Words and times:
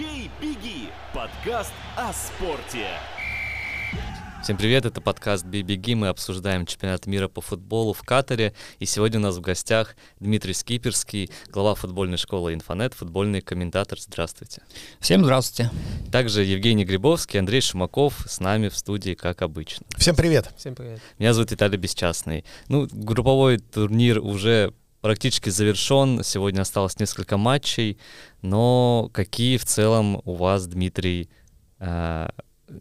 «Бей, 0.00 0.30
беги»– 0.40 0.88
подкаст 1.14 1.74
о 1.94 2.10
спорте. 2.14 2.86
Всем 4.42 4.56
привет, 4.56 4.86
это 4.86 5.02
подкаст 5.02 5.44
«Бей-беги». 5.44 5.94
Мы 5.94 6.08
обсуждаем 6.08 6.64
чемпионат 6.64 7.04
мира 7.04 7.28
по 7.28 7.42
футболу 7.42 7.92
в 7.92 8.00
Катаре. 8.00 8.54
И 8.78 8.86
сегодня 8.86 9.18
у 9.18 9.22
нас 9.22 9.36
в 9.36 9.42
гостях 9.42 9.96
Дмитрий 10.18 10.54
Скиперский, 10.54 11.30
глава 11.48 11.74
футбольной 11.74 12.16
школы 12.16 12.54
«Инфонет», 12.54 12.94
футбольный 12.94 13.42
комментатор. 13.42 14.00
Здравствуйте. 14.00 14.62
Всем 15.00 15.22
здравствуйте. 15.22 15.70
Также 16.10 16.44
Евгений 16.44 16.86
Грибовский, 16.86 17.38
Андрей 17.38 17.60
Шумаков 17.60 18.24
с 18.26 18.40
нами 18.40 18.70
в 18.70 18.76
студии, 18.78 19.12
как 19.12 19.42
обычно. 19.42 19.84
Всем 19.98 20.16
привет. 20.16 20.50
Всем 20.56 20.74
привет. 20.74 21.02
Меня 21.18 21.34
зовут 21.34 21.50
Виталий 21.50 21.76
Бесчастный. 21.76 22.46
Ну, 22.68 22.88
групповой 22.90 23.58
турнир 23.58 24.20
уже 24.20 24.72
практически 25.00 25.50
завершен. 25.50 26.22
Сегодня 26.22 26.62
осталось 26.62 26.98
несколько 26.98 27.36
матчей. 27.36 27.98
Но 28.42 29.10
какие 29.12 29.56
в 29.56 29.64
целом 29.64 30.20
у 30.24 30.34
вас, 30.34 30.66
Дмитрий, 30.66 31.28
э, 31.78 32.28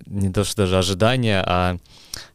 не 0.06 0.32
то 0.32 0.44
что 0.44 0.64
даже 0.64 0.78
ожидания, 0.78 1.44
а 1.46 1.78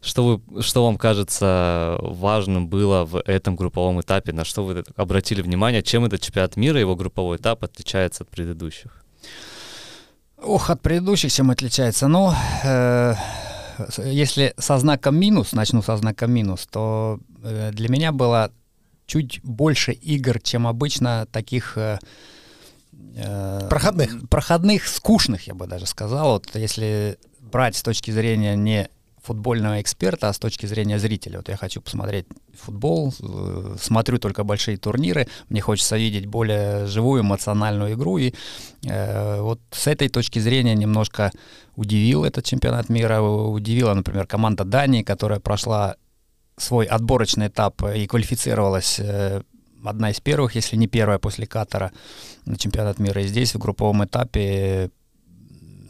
что, 0.01 0.41
вы, 0.47 0.61
что 0.61 0.85
вам 0.85 0.97
кажется 0.97 1.97
важным 2.01 2.67
было 2.67 3.05
в 3.05 3.21
этом 3.25 3.55
групповом 3.55 4.01
этапе, 4.01 4.33
на 4.33 4.43
что 4.43 4.63
вы 4.63 4.83
обратили 4.95 5.41
внимание, 5.41 5.81
чем 5.81 6.05
этот 6.05 6.21
чемпионат 6.21 6.57
мира, 6.57 6.79
его 6.79 6.95
групповой 6.95 7.37
этап 7.37 7.63
отличается 7.63 8.23
от 8.23 8.29
предыдущих? 8.29 9.03
Ох, 10.41 10.69
от 10.69 10.81
предыдущих 10.81 11.31
чем 11.31 11.49
отличается? 11.49 12.07
Ну, 12.07 12.33
э, 12.63 13.15
если 13.97 14.53
со 14.57 14.77
знаком 14.77 15.15
минус, 15.15 15.53
начну 15.53 15.81
со 15.81 15.97
знаком 15.97 16.31
минус, 16.31 16.67
то 16.67 17.19
э, 17.43 17.71
для 17.71 17.89
меня 17.89 18.11
было 18.11 18.51
чуть 19.05 19.39
больше 19.43 19.91
игр, 19.91 20.39
чем 20.39 20.67
обычно 20.67 21.27
таких... 21.31 21.77
Э, 21.77 21.97
проходных. 23.69 24.29
Проходных, 24.29 24.87
скучных, 24.87 25.47
я 25.47 25.53
бы 25.53 25.67
даже 25.67 25.85
сказал. 25.85 26.33
Вот 26.33 26.55
если 26.55 27.17
брать 27.39 27.75
с 27.75 27.83
точки 27.83 28.11
зрения 28.11 28.55
не 28.55 28.89
футбольного 29.25 29.81
эксперта, 29.81 30.29
а 30.29 30.33
с 30.33 30.39
точки 30.39 30.67
зрения 30.67 30.99
зрителя. 30.99 31.37
Вот 31.37 31.49
я 31.49 31.57
хочу 31.57 31.81
посмотреть 31.81 32.25
футбол, 32.53 33.13
э, 33.19 33.75
смотрю 33.81 34.19
только 34.19 34.43
большие 34.43 34.77
турниры, 34.77 35.27
мне 35.49 35.61
хочется 35.61 35.97
видеть 35.97 36.27
более 36.27 36.85
живую 36.85 37.21
эмоциональную 37.21 37.93
игру, 37.93 38.17
и 38.17 38.33
э, 38.85 39.41
вот 39.41 39.59
с 39.71 39.87
этой 39.87 40.09
точки 40.09 40.39
зрения 40.39 40.75
немножко 40.75 41.31
удивил 41.75 42.23
этот 42.23 42.45
чемпионат 42.45 42.89
мира, 42.89 43.21
удивила, 43.21 43.93
например, 43.93 44.27
команда 44.27 44.63
Дании, 44.63 45.03
которая 45.03 45.39
прошла 45.39 45.95
свой 46.57 46.85
отборочный 46.85 47.47
этап 47.47 47.83
и 47.83 48.07
квалифицировалась 48.07 48.99
э, 48.99 49.41
одна 49.83 50.11
из 50.11 50.19
первых, 50.19 50.55
если 50.55 50.75
не 50.75 50.87
первая 50.87 51.19
после 51.19 51.45
Катара 51.45 51.91
на 52.45 52.57
чемпионат 52.57 52.99
мира. 52.99 53.21
И 53.21 53.27
здесь 53.27 53.53
в 53.53 53.59
групповом 53.59 54.05
этапе 54.05 54.91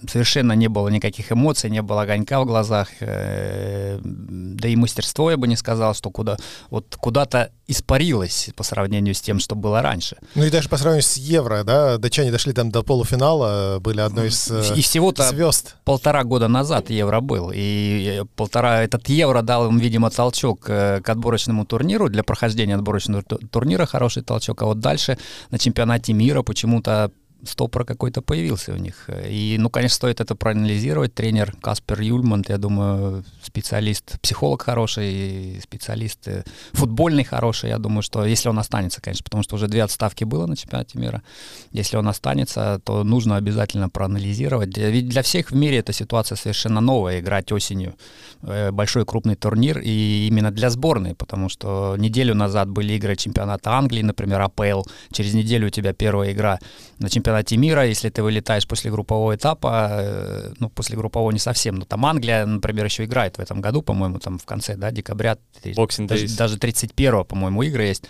совершенно 0.07 0.53
не 0.53 0.67
было 0.67 0.89
никаких 0.89 1.31
эмоций, 1.31 1.69
не 1.69 1.81
было 1.81 2.03
огонька 2.03 2.41
в 2.41 2.45
глазах, 2.45 2.89
э, 2.99 3.99
да 4.03 4.67
и 4.67 4.75
мастерство 4.75 5.31
я 5.31 5.37
бы 5.37 5.47
не 5.47 5.55
сказал, 5.55 5.93
что 5.93 6.09
куда, 6.09 6.37
вот 6.69 6.95
куда-то 6.99 7.51
испарилось 7.67 8.49
по 8.55 8.63
сравнению 8.63 9.15
с 9.15 9.21
тем, 9.21 9.39
что 9.39 9.55
было 9.55 9.81
раньше. 9.81 10.17
Ну 10.35 10.43
и 10.43 10.49
даже 10.49 10.69
по 10.69 10.77
сравнению 10.77 11.03
с 11.03 11.17
Евро, 11.17 11.63
да, 11.63 11.97
датчане 11.97 12.31
дошли 12.31 12.53
там 12.53 12.71
до 12.71 12.83
полуфинала, 12.83 13.79
были 13.79 14.01
одной 14.01 14.27
из 14.27 14.51
и 14.75 14.81
всего-то 14.81 15.27
звезд. 15.29 15.75
полтора 15.83 16.23
года 16.23 16.47
назад 16.47 16.89
Евро 16.89 17.21
был, 17.21 17.51
и 17.53 18.23
полтора 18.35 18.83
этот 18.83 19.09
Евро 19.09 19.41
дал 19.41 19.67
им, 19.67 19.79
видимо, 19.79 20.09
толчок 20.09 20.65
э, 20.67 21.01
к 21.01 21.09
отборочному 21.09 21.65
турниру, 21.65 22.09
для 22.09 22.23
прохождения 22.23 22.75
отборочного 22.75 23.23
турнира 23.23 23.85
хороший 23.85 24.23
толчок, 24.23 24.61
а 24.61 24.65
вот 24.65 24.79
дальше 24.79 25.17
на 25.49 25.57
чемпионате 25.57 26.13
мира 26.13 26.43
почему-то 26.43 27.11
стопор 27.45 27.85
какой-то 27.85 28.21
появился 28.21 28.73
у 28.73 28.77
них. 28.77 29.09
И, 29.27 29.55
ну, 29.59 29.69
конечно, 29.69 29.95
стоит 29.95 30.21
это 30.21 30.35
проанализировать. 30.35 31.13
Тренер 31.13 31.53
Каспер 31.61 32.01
Юльмант, 32.01 32.49
я 32.49 32.57
думаю, 32.57 33.23
специалист, 33.41 34.19
психолог 34.21 34.61
хороший, 34.63 35.59
специалист 35.61 36.27
э, 36.27 36.43
футбольный 36.73 37.23
хороший. 37.23 37.69
Я 37.69 37.77
думаю, 37.77 38.01
что 38.01 38.25
если 38.25 38.49
он 38.49 38.59
останется, 38.59 39.01
конечно, 39.01 39.23
потому 39.23 39.43
что 39.43 39.55
уже 39.55 39.67
две 39.67 39.83
отставки 39.83 40.23
было 40.23 40.45
на 40.45 40.55
чемпионате 40.55 40.99
мира. 40.99 41.23
Если 41.71 41.97
он 41.97 42.07
останется, 42.07 42.81
то 42.83 43.03
нужно 43.03 43.37
обязательно 43.37 43.89
проанализировать. 43.89 44.77
Ведь 44.77 45.07
для 45.07 45.21
всех 45.21 45.51
в 45.51 45.55
мире 45.55 45.77
эта 45.77 45.93
ситуация 45.93 46.35
совершенно 46.35 46.81
новая, 46.81 47.19
играть 47.19 47.51
осенью 47.51 47.95
э, 48.41 48.71
большой 48.71 49.05
крупный 49.05 49.35
турнир, 49.35 49.79
и 49.79 50.27
именно 50.27 50.51
для 50.51 50.69
сборной, 50.69 51.15
потому 51.15 51.49
что 51.49 51.95
неделю 51.97 52.35
назад 52.35 52.69
были 52.69 52.93
игры 52.93 53.15
чемпионата 53.15 53.71
Англии, 53.71 54.01
например, 54.01 54.41
АПЛ, 54.41 54.83
через 55.11 55.33
неделю 55.33 55.67
у 55.67 55.69
тебя 55.69 55.93
первая 55.93 56.31
игра 56.31 56.59
на 56.99 57.09
чемпионате 57.09 57.34
чемпионате 57.43 57.57
мира, 57.57 57.85
если 57.85 58.09
ты 58.09 58.23
вылетаешь 58.23 58.67
после 58.67 58.91
группового 58.91 59.35
этапа, 59.35 59.89
э, 59.91 60.53
ну, 60.59 60.69
после 60.69 60.97
группового 60.97 61.31
не 61.31 61.39
совсем, 61.39 61.75
но 61.75 61.85
там 61.85 62.05
Англия, 62.05 62.45
например, 62.45 62.85
еще 62.85 63.05
играет 63.05 63.37
в 63.37 63.39
этом 63.39 63.61
году, 63.61 63.81
по-моему, 63.81 64.19
там 64.19 64.37
в 64.37 64.45
конце, 64.45 64.75
да, 64.75 64.91
декабря, 64.91 65.37
Boxing 65.63 66.07
даже, 66.07 66.27
даже 66.35 66.57
31 66.57 67.25
по-моему, 67.25 67.63
игры 67.63 67.83
есть. 67.83 68.05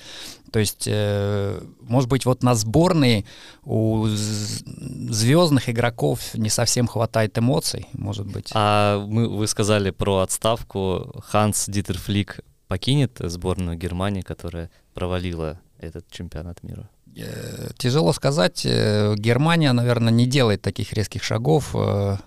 То 0.52 0.59
есть, 0.59 0.88
э, 0.88 1.62
может 1.81 2.09
быть, 2.09 2.25
вот 2.25 2.44
на 2.44 2.56
сборные 2.56 3.25
у 3.64 4.08
звездных 4.08 5.69
игроков 5.69 6.19
не 6.34 6.50
совсем 6.50 6.88
хватает 6.88 7.38
эмоций, 7.38 7.88
может 7.94 8.28
быть. 8.28 8.52
А 8.53 9.06
мы, 9.06 9.28
вы 9.28 9.47
сказали 9.47 9.91
про 9.91 10.19
отставку. 10.19 11.22
Ханс 11.28 11.66
Дитер 11.68 11.97
Флик 11.97 12.40
покинет 12.68 13.18
сборную 13.19 13.78
Германии, 13.78 14.22
которая 14.22 14.69
провалила 14.94 15.59
этот 15.85 16.09
чемпионат 16.09 16.63
мира? 16.63 16.90
Э, 17.18 17.69
тяжело 17.78 18.13
сказать. 18.13 18.66
Э, 18.66 19.16
Германия, 19.18 19.72
наверное, 19.72 20.12
не 20.12 20.25
делает 20.25 20.62
таких 20.62 20.94
резких 20.94 21.23
шагов. 21.23 21.73
Э, 21.73 22.18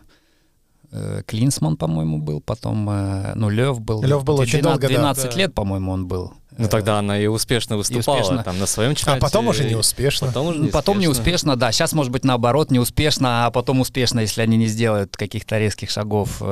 Клинсман, 1.26 1.76
по-моему, 1.76 2.18
был, 2.18 2.40
потом, 2.40 2.86
ну, 3.34 3.50
Лев 3.50 3.78
был. 3.78 4.02
Лев 4.02 4.24
был 4.24 4.36
12, 4.36 4.54
очень 4.54 4.62
долго, 4.62 4.88
12 4.88 5.30
да. 5.30 5.36
лет, 5.36 5.54
по-моему, 5.54 5.92
он 5.92 6.06
был. 6.06 6.32
Ну 6.56 6.66
тогда 6.66 6.98
она 6.98 7.18
и 7.20 7.26
успешно 7.26 7.76
выступала 7.76 8.16
и 8.16 8.20
успешно. 8.22 8.42
там 8.42 8.58
на 8.58 8.66
своем 8.66 8.94
чемпионате. 8.94 9.24
А 9.24 9.28
потом 9.28 9.48
уже 9.48 9.64
не 9.64 9.76
успешно. 9.76 10.28
Потом, 10.28 10.46
уже 10.46 10.58
не 10.58 10.68
потом 10.70 10.98
не 10.98 11.06
успешно, 11.06 11.56
да. 11.56 11.72
Сейчас 11.72 11.92
может 11.92 12.10
быть 12.10 12.24
наоборот 12.24 12.70
не 12.70 12.78
успешно, 12.78 13.46
а 13.46 13.50
потом 13.50 13.80
успешно, 13.80 14.20
если 14.20 14.40
они 14.40 14.56
не 14.56 14.66
сделают 14.66 15.14
каких-то 15.14 15.58
резких 15.58 15.90
шагов 15.90 16.42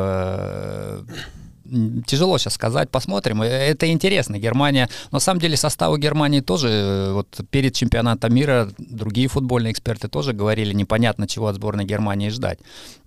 тяжело 2.07 2.39
сейчас 2.39 2.55
сказать, 2.55 2.91
посмотрим. 2.91 3.43
Э, 3.43 3.47
это 3.47 3.91
интересно. 3.91 4.39
Германия, 4.39 4.89
на 5.11 5.21
самом 5.21 5.41
деле 5.41 5.57
составу 5.57 5.97
Германии 5.97 6.41
тоже, 6.41 6.69
э, 6.69 7.13
вот 7.13 7.41
перед 7.51 7.75
чемпионатом 7.75 8.35
мира 8.35 8.69
другие 8.79 9.29
футбольные 9.29 9.73
эксперты 9.73 10.09
тоже 10.09 10.33
говорили, 10.33 10.73
непонятно, 10.75 11.27
чего 11.27 11.47
от 11.47 11.57
сборной 11.57 11.85
Германии 11.85 12.31
ждать. 12.31 12.59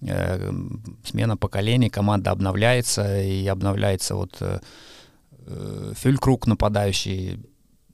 Э, 0.02 0.52
смена 1.04 1.38
поколений, 1.38 1.90
команда 1.90 2.32
обновляется, 2.32 3.22
и 3.22 3.48
обновляется 3.48 4.16
вот 4.16 4.42
Фюлькруг 5.96 6.46
нападающий, 6.46 7.40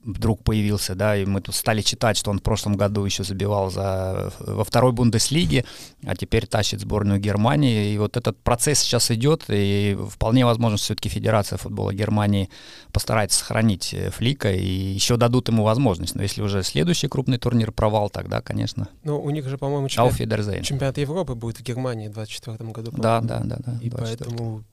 вдруг 0.06 0.44
появился, 0.44 0.94
да, 0.94 1.16
и 1.16 1.24
мы 1.24 1.40
тут 1.40 1.54
стали 1.54 1.82
читать, 1.82 2.16
что 2.16 2.30
он 2.30 2.38
в 2.38 2.42
прошлом 2.42 2.76
году 2.76 3.04
еще 3.04 3.24
забивал 3.24 3.70
за, 3.70 4.32
во 4.38 4.64
второй 4.64 4.92
Бундеслиге, 4.92 5.64
а 6.04 6.14
теперь 6.14 6.46
тащит 6.46 6.80
сборную 6.80 7.20
Германии, 7.20 7.92
и 7.92 7.98
вот 7.98 8.16
этот 8.16 8.38
процесс 8.38 8.78
сейчас 8.78 9.10
идет, 9.10 9.44
и 9.48 9.98
вполне 10.10 10.46
возможно, 10.46 10.78
все-таки 10.78 11.08
Федерация 11.08 11.58
футбола 11.58 11.92
Германии 11.92 12.48
постарается 12.92 13.40
сохранить 13.40 13.92
э, 13.92 14.10
Флика, 14.10 14.52
и 14.52 14.66
еще 14.66 15.16
дадут 15.16 15.48
ему 15.48 15.64
возможность, 15.64 16.14
но 16.14 16.22
если 16.22 16.42
уже 16.42 16.62
следующий 16.62 17.08
крупный 17.08 17.38
турнир 17.38 17.72
провал, 17.72 18.08
тогда, 18.08 18.40
конечно. 18.40 18.88
Ну, 19.02 19.20
у 19.20 19.30
них 19.30 19.48
же, 19.48 19.58
по-моему, 19.58 19.88
чемпионат, 19.88 20.64
чемпионат 20.64 20.98
Европы 20.98 21.34
будет 21.34 21.58
в 21.58 21.62
Германии 21.62 22.08
в 22.08 22.12
2024 22.14 22.70
году. 22.70 22.92
Да, 22.96 23.20
да, 23.20 23.40
да, 23.44 23.56
да. 23.64 23.78
И 23.82 23.90
24. 23.90 24.30
поэтому 24.30 24.64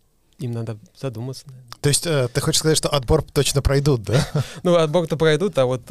им 0.44 0.52
надо 0.52 0.78
задуматься. 1.00 1.46
Наверное. 1.48 1.72
То 1.82 1.90
есть 1.90 2.06
э, 2.06 2.28
ты 2.32 2.42
хочешь 2.42 2.60
сказать, 2.60 2.78
что 2.78 2.90
отбор 2.90 3.24
точно 3.24 3.62
пройдут, 3.62 4.04
да? 4.04 4.26
Ну, 4.64 4.76
отбор-то 4.76 5.18
пройдут, 5.18 5.58
а 5.58 5.66
вот... 5.66 5.82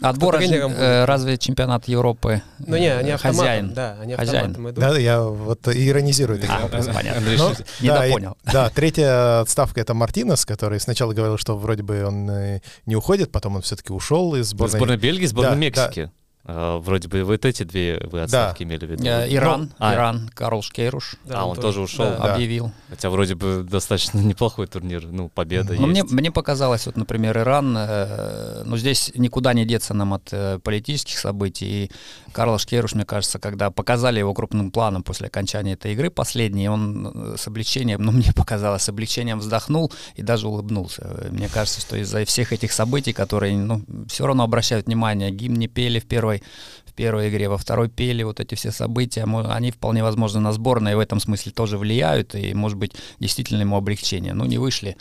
Отбор 0.00 0.36
э, 0.36 1.04
разве 1.04 1.38
чемпионат 1.38 1.88
Европы 1.88 2.42
Ну, 2.58 2.76
не, 2.76 2.92
они 2.92 3.12
хозяин. 3.12 3.72
Да, 3.72 3.96
они 4.00 4.14
автоматом 4.14 4.70
идут. 4.70 4.80
Да, 4.80 4.98
я 4.98 5.22
вот 5.22 5.66
иронизирую. 5.68 6.40
А, 6.48 6.68
понятно. 6.68 7.54
Не 7.80 8.12
понял. 8.12 8.36
Да, 8.44 8.70
третья 8.70 9.40
отставка— 9.40 9.80
это 9.82 9.94
Мартинес, 9.94 10.44
который 10.44 10.80
сначала 10.80 11.12
говорил, 11.12 11.38
что 11.38 11.56
вроде 11.56 11.82
бы 11.82 12.04
он 12.04 12.30
э, 12.30 12.60
не 12.86 12.96
уходит, 12.96 13.30
потом 13.32 13.56
он 13.56 13.62
все-таки 13.62 13.92
ушел 13.92 14.34
из 14.34 14.48
сборной... 14.48 14.78
Сборной 14.78 14.96
Бельгии, 14.96 15.26
сборной 15.26 15.56
Мексики. 15.56 16.10
Uh, 16.46 16.78
вроде 16.78 17.08
бы 17.08 17.24
вот 17.24 17.42
эти 17.46 17.62
две 17.62 17.98
вы 18.04 18.20
отставки 18.20 18.64
да. 18.64 18.68
имели 18.68 18.84
в 18.84 18.90
виду. 18.90 19.02
Иран, 19.02 19.60
ну, 19.62 19.68
а, 19.78 19.94
Иран, 19.94 20.30
Карл 20.34 20.60
Шкейруш. 20.60 21.16
Да, 21.24 21.40
а, 21.40 21.44
он, 21.46 21.56
он 21.56 21.62
тоже 21.62 21.80
ушел. 21.80 22.04
Да. 22.04 22.34
Объявил. 22.34 22.70
Хотя 22.90 23.08
вроде 23.08 23.34
бы 23.34 23.66
достаточно 23.66 24.18
неплохой 24.20 24.66
турнир, 24.66 25.06
ну, 25.06 25.30
победа 25.30 25.72
Но 25.72 25.86
есть. 25.86 25.88
Мне, 25.88 26.04
мне 26.04 26.30
показалось, 26.30 26.84
вот, 26.84 26.98
например, 26.98 27.38
Иран, 27.38 27.74
э, 27.78 28.62
ну, 28.66 28.76
здесь 28.76 29.10
никуда 29.14 29.54
не 29.54 29.64
деться 29.64 29.94
нам 29.94 30.12
от 30.12 30.28
э, 30.32 30.58
политических 30.58 31.18
событий. 31.18 31.84
И 31.84 31.90
Карл 32.32 32.58
Шкейруш, 32.58 32.92
мне 32.92 33.06
кажется, 33.06 33.38
когда 33.38 33.70
показали 33.70 34.18
его 34.18 34.34
крупным 34.34 34.70
планом 34.70 35.02
после 35.02 35.28
окончания 35.28 35.72
этой 35.72 35.94
игры 35.94 36.10
последней, 36.10 36.68
он 36.68 37.06
э, 37.06 37.36
с 37.38 37.46
облегчением, 37.48 38.02
ну, 38.02 38.12
мне 38.12 38.34
показалось, 38.34 38.82
с 38.82 38.88
облегчением 38.90 39.38
вздохнул 39.38 39.90
и 40.14 40.20
даже 40.20 40.46
улыбнулся. 40.46 41.26
Мне 41.30 41.48
кажется, 41.48 41.80
что 41.80 41.96
из-за 41.96 42.26
всех 42.26 42.52
этих 42.52 42.70
событий, 42.70 43.14
которые, 43.14 43.56
ну, 43.56 43.82
все 44.08 44.26
равно 44.26 44.44
обращают 44.44 44.84
внимание, 44.88 45.30
гимн 45.30 45.54
не 45.54 45.68
пели 45.68 46.00
в 46.00 46.04
первой 46.04 46.33
первой, 46.38 46.42
в 46.86 46.92
первой 46.94 47.28
игре, 47.28 47.48
во 47.48 47.58
второй 47.58 47.88
пели, 47.88 48.22
вот 48.22 48.40
эти 48.40 48.54
все 48.54 48.70
события, 48.70 49.24
они 49.24 49.70
вполне 49.70 50.02
возможно 50.02 50.40
на 50.40 50.52
сборной 50.52 50.94
в 50.94 51.00
этом 51.00 51.20
смысле 51.20 51.52
тоже 51.52 51.78
влияют, 51.78 52.34
и, 52.34 52.54
может 52.54 52.78
быть, 52.78 52.92
действительно 53.20 53.62
ему 53.62 53.76
облегчение. 53.76 54.32
Ну, 54.34 54.44
не 54.44 54.58
вышли. 54.58 54.96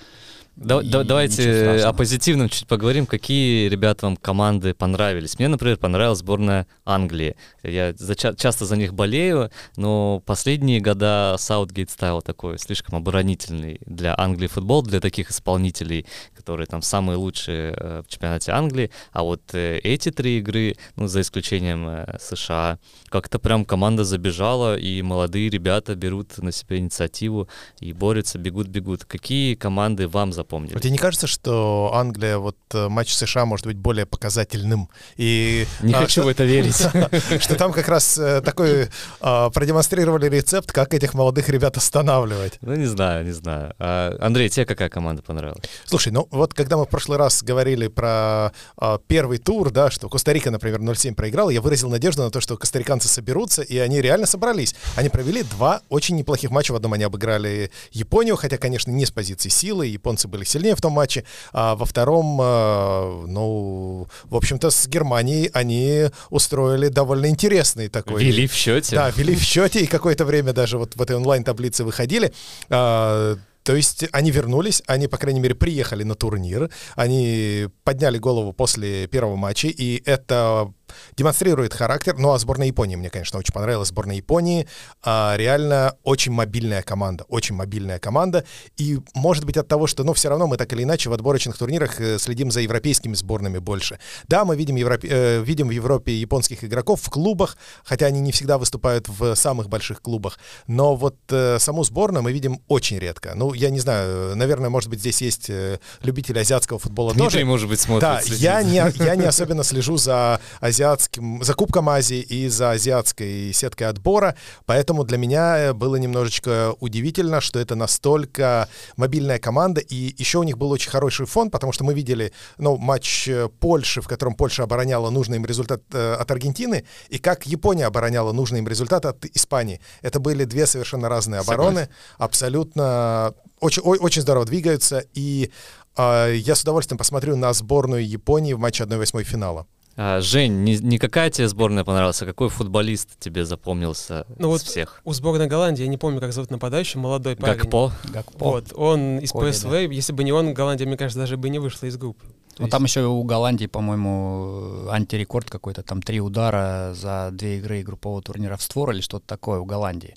Да, 0.56 0.82
да, 0.84 1.04
давайте 1.04 1.82
о 1.84 1.94
позитивном 1.94 2.48
чуть 2.48 2.68
поговорим. 2.68 3.08
Какие 3.08 3.68
ребята 3.70 4.06
вам 4.06 4.16
команды 4.16 4.76
понравились? 4.76 5.40
Мне, 5.40 5.48
например, 5.48 5.78
понравилась 5.78 6.20
сборная 6.20 6.68
Англии. 6.86 7.36
Я 7.64 7.94
за, 7.96 8.16
часто 8.16 8.66
за 8.66 8.78
них 8.78 8.94
болею, 8.94 9.50
но 9.78 10.22
последние 10.24 10.80
года 10.80 11.38
Саутгейт 11.40 11.90
ставил 11.90 12.22
такой 12.22 12.60
слишком 12.60 12.96
оборонительный 12.98 13.80
для 13.88 14.14
Англии 14.16 14.46
футбол, 14.46 14.84
для 14.84 15.00
таких 15.00 15.32
исполнителей, 15.32 16.06
которые 16.36 16.68
там 16.68 16.84
самые 16.84 17.18
лучшие 17.18 17.74
э, 17.76 18.04
в 18.06 18.08
чемпионате 18.08 18.52
Англии. 18.52 18.92
А 19.12 19.24
вот 19.24 19.42
э, 19.54 19.80
эти 19.80 20.12
три 20.12 20.38
игры, 20.38 20.76
ну, 20.96 21.08
за 21.08 21.22
исключением 21.22 21.88
э, 21.88 22.18
США, 22.20 22.78
как-то 23.10 23.40
прям 23.40 23.66
команда 23.66 24.04
забежала, 24.04 24.78
и 24.78 25.02
молодые 25.02 25.50
ребята 25.50 25.96
берут 25.96 26.38
на 26.38 26.52
себя 26.52 26.78
инициативу 26.78 27.50
и 27.80 27.92
борются, 27.92 28.38
бегут-бегут. 28.38 29.06
Какие 29.06 29.56
команды 29.56 30.08
вам 30.08 30.32
за 30.32 30.43
запомнили. 30.44 30.78
Тебе 30.78 30.92
не 30.92 30.98
кажется, 30.98 31.28
что 31.28 31.92
Англия, 31.94 32.38
вот 32.38 32.58
э, 32.74 32.90
матч 32.90 33.14
США 33.14 33.46
может 33.46 33.66
быть 33.66 33.78
более 33.78 34.06
показательным? 34.06 34.90
И, 35.18 35.66
не 35.82 35.94
а, 35.94 36.00
хочу 36.00 36.22
что, 36.22 36.24
в 36.24 36.28
это 36.28 36.44
верить. 36.44 36.76
Что 37.44 37.56
там 37.56 37.72
как 37.72 37.88
раз 37.88 38.18
э, 38.18 38.42
такой 38.42 38.90
а, 39.22 39.50
продемонстрировали 39.50 40.30
рецепт, 40.30 40.72
как 40.72 40.94
этих 40.94 41.14
молодых 41.14 41.50
ребят 41.50 41.78
останавливать. 41.78 42.58
Ну, 42.62 42.76
не 42.76 42.86
знаю, 42.86 43.26
не 43.26 43.32
знаю. 43.32 43.74
А, 43.80 44.16
Андрей, 44.20 44.50
тебе 44.50 44.66
какая 44.66 44.90
команда 44.90 45.22
понравилась? 45.24 45.64
Слушай, 45.86 46.12
ну 46.12 46.28
вот 46.32 46.54
когда 46.54 46.78
мы 46.78 46.86
в 46.86 46.90
прошлый 46.90 47.18
раз 47.18 47.42
говорили 47.42 47.88
про 47.88 48.52
а, 48.78 49.00
первый 49.08 49.38
тур, 49.38 49.72
да, 49.72 49.90
что 49.90 50.10
Коста-Рика, 50.10 50.52
например, 50.52 50.80
0-7 50.80 51.16
проиграла, 51.16 51.50
я 51.50 51.62
выразил 51.62 51.90
надежду 51.90 52.24
на 52.24 52.30
то, 52.30 52.42
что 52.42 52.58
костариканцы 52.58 53.08
соберутся, 53.08 53.62
и 53.62 53.78
они 53.78 54.02
реально 54.02 54.26
собрались. 54.26 54.76
Они 54.96 55.10
провели 55.10 55.44
два 55.44 55.82
очень 55.90 56.16
неплохих 56.16 56.52
матча. 56.52 56.74
В 56.74 56.76
одном 56.76 56.94
они 56.94 57.04
обыграли 57.04 57.72
Японию, 57.92 58.36
хотя, 58.36 58.58
конечно, 58.58 58.92
не 58.92 59.06
с 59.06 59.12
позиции 59.12 59.50
силы. 59.50 59.88
Японцы 59.88 60.28
были 60.34 60.44
сильнее 60.46 60.76
в 60.76 60.82
том 60.82 60.94
матче. 60.94 61.24
А 61.54 61.76
во 61.76 61.86
втором, 61.86 62.40
э, 62.42 63.26
ну, 63.28 64.08
в 64.24 64.36
общем-то, 64.36 64.72
с 64.72 64.88
Германией 64.88 65.52
они 65.54 66.10
устроили 66.30 66.88
довольно 66.88 67.28
интересный 67.28 67.88
такой... 67.88 68.24
Вели 68.24 68.48
в 68.48 68.54
счете. 68.54 68.96
Да, 68.96 69.12
вели 69.12 69.36
в 69.36 69.44
счете, 69.44 69.80
и 69.80 69.86
какое-то 69.86 70.26
время 70.26 70.54
даже 70.54 70.78
вот 70.78 70.96
в 70.96 71.02
этой 71.02 71.16
онлайн-таблице 71.16 71.84
выходили. 71.84 72.34
А, 72.70 73.38
то 73.64 73.76
есть 73.76 74.06
они 74.12 74.32
вернулись, 74.32 74.82
они, 74.88 75.08
по 75.08 75.18
крайней 75.18 75.40
мере, 75.40 75.56
приехали 75.56 76.04
на 76.04 76.16
турнир, 76.16 76.70
они 76.96 77.68
подняли 77.84 78.18
голову 78.18 78.54
после 78.54 79.08
первого 79.08 79.36
матча, 79.36 79.68
и 79.68 80.02
это 80.06 80.74
демонстрирует 81.18 81.74
характер. 81.74 82.16
Ну, 82.18 82.32
а 82.32 82.40
сборная 82.40 82.68
Японии 82.68 82.96
мне, 82.96 83.10
конечно, 83.10 83.40
очень 83.40 83.54
понравилась. 83.54 83.90
Сборная 83.90 84.16
Японии 84.16 84.68
а, 85.04 85.36
реально 85.38 85.96
очень 86.04 86.32
мобильная 86.32 86.82
команда, 86.82 87.26
очень 87.28 87.56
мобильная 87.56 88.00
команда. 88.00 88.46
И, 88.78 89.00
может 89.14 89.46
быть, 89.46 89.58
от 89.58 89.68
того, 89.68 89.88
что, 89.88 90.04
ну, 90.04 90.14
все 90.14 90.30
равно 90.30 90.48
мы 90.48 90.58
так 90.58 90.72
или 90.74 90.84
иначе 90.84 91.10
в 91.10 91.14
отборочных 91.14 91.58
турнирах 91.58 92.00
э, 92.00 92.20
следим 92.20 92.52
за 92.52 92.62
европейскими 92.62 93.14
сборными 93.14 93.60
больше. 93.60 94.00
Да, 94.28 94.46
мы 94.46 94.56
видим, 94.56 94.76
Европе, 94.76 95.08
э, 95.10 95.44
видим 95.44 95.68
в 95.68 95.72
Европе 95.72 96.14
японских 96.14 96.64
игроков 96.64 97.02
в 97.02 97.10
клубах, 97.10 97.58
хотя 97.84 98.06
они 98.08 98.22
не 98.22 98.32
всегда 98.32 98.58
выступают 98.58 99.08
в 99.08 99.36
самых 99.36 99.70
больших 99.70 100.02
клубах. 100.02 100.40
Но 100.68 100.96
вот 100.96 101.16
э, 101.30 101.58
саму 101.60 101.84
сборную 101.84 102.24
мы 102.24 102.32
видим 102.32 102.60
очень 102.68 103.00
редко. 103.00 103.34
Ну, 103.36 103.54
я 103.54 103.70
не 103.70 103.80
знаю, 103.80 104.36
наверное, 104.36 104.70
может 104.70 104.90
быть, 104.90 105.00
здесь 105.00 105.22
есть 105.22 105.50
э, 105.50 105.80
любители 106.02 106.40
азиатского 106.40 106.80
футбола 106.80 107.14
Дмитрий, 107.14 107.32
тоже. 107.32 107.46
может 107.46 107.70
быть, 107.70 107.80
смотрит. 107.80 108.02
Да, 108.02 108.22
я 108.28 108.64
не, 108.64 108.84
я 109.04 109.16
не 109.16 109.26
особенно 109.26 109.64
слежу 109.64 109.98
за 109.98 110.40
азиатским 110.60 110.83
азиатским, 110.84 111.44
за 111.44 111.54
Кубком 111.54 111.90
Азии 111.90 112.20
и 112.20 112.48
за 112.50 112.72
азиатской 112.72 113.52
сеткой 113.54 113.88
отбора. 113.88 114.36
Поэтому 114.66 115.04
для 115.04 115.18
меня 115.18 115.74
было 115.74 115.96
немножечко 115.96 116.74
удивительно, 116.80 117.42
что 117.42 117.60
это 117.60 117.76
настолько 117.76 118.68
мобильная 118.98 119.40
команда. 119.40 119.82
И 119.82 120.14
еще 120.18 120.40
у 120.40 120.44
них 120.44 120.58
был 120.58 120.72
очень 120.72 120.92
хороший 120.92 121.26
фон, 121.26 121.50
потому 121.50 121.72
что 121.72 121.84
мы 121.84 121.94
видели 121.94 122.34
ну, 122.58 122.78
матч 122.78 123.28
э, 123.28 123.50
Польши, 123.60 124.02
в 124.02 124.08
котором 124.08 124.36
Польша 124.36 124.64
обороняла 124.64 125.10
нужный 125.10 125.38
им 125.38 125.46
результат 125.46 125.82
э, 125.94 126.14
от 126.14 126.30
Аргентины, 126.32 126.86
и 127.10 127.18
как 127.18 127.46
Япония 127.46 127.86
обороняла 127.86 128.34
нужный 128.34 128.60
им 128.60 128.68
результат 128.68 129.06
от 129.06 129.26
Испании. 129.26 129.80
Это 130.02 130.20
были 130.20 130.44
две 130.44 130.66
совершенно 130.66 131.10
разные 131.10 131.42
обороны. 131.42 131.82
Согласен. 131.82 131.92
Абсолютно 132.18 133.34
очень, 133.60 133.82
очень 133.82 134.22
здорово 134.22 134.46
двигаются. 134.46 135.06
И 135.14 135.50
э, 135.98 136.34
я 136.36 136.56
с 136.56 136.62
удовольствием 136.62 136.98
посмотрю 136.98 137.36
на 137.36 137.54
сборную 137.54 138.08
Японии 138.08 138.54
в 138.54 138.60
матче 138.60 138.84
1-8 138.84 139.24
финала. 139.24 139.66
А, 139.96 140.22
Жень, 140.22 140.64
не, 140.64 140.78
не 140.78 140.98
какая 140.98 141.30
тебе 141.30 141.48
сборная 141.48 141.84
понравилась, 141.84 142.22
а 142.22 142.26
какой 142.26 142.50
футболист 142.50 143.10
тебе 143.20 143.46
запомнился 143.46 144.26
ну, 144.40 144.48
из 144.48 144.52
вот 144.52 144.62
всех? 144.62 145.02
У 145.04 145.14
сборной 145.14 145.48
Голландии, 145.48 145.84
я 145.84 145.88
не 145.88 145.98
помню, 145.98 146.20
как 146.20 146.34
зовут 146.34 146.50
нападающий, 146.50 147.00
молодой 147.00 147.36
парень. 147.36 147.62
Гакпо? 147.62 147.92
Гакпо. 148.12 148.46
Вот, 148.46 148.74
он 148.76 149.20
из 149.20 149.32
Коли, 149.32 149.52
ПСВ, 149.52 149.70
да. 149.70 149.80
если 149.80 150.14
бы 150.14 150.24
не 150.24 150.32
он, 150.32 150.54
Голландия, 150.54 150.88
мне 150.88 150.98
кажется, 150.98 151.20
даже 151.20 151.38
бы 151.38 151.50
не 151.50 151.60
вышла 151.60 151.86
из 151.86 151.98
группы. 151.98 152.26
Ну, 152.58 152.66
есть... 152.66 152.72
там 152.72 152.84
еще 152.84 153.06
у 153.06 153.24
Голландии, 153.24 153.68
по-моему, 153.68 154.88
антирекорд 154.90 155.50
какой-то, 155.50 155.84
там 155.84 156.02
три 156.02 156.20
удара 156.20 156.94
за 156.96 157.30
две 157.32 157.58
игры 157.58 157.84
группового 157.84 158.22
турнира 158.24 158.58
в 158.58 158.64
створ 158.64 158.92
или 158.92 159.02
что-то 159.02 159.28
такое 159.28 159.60
у 159.60 159.66
Голландии. 159.66 160.16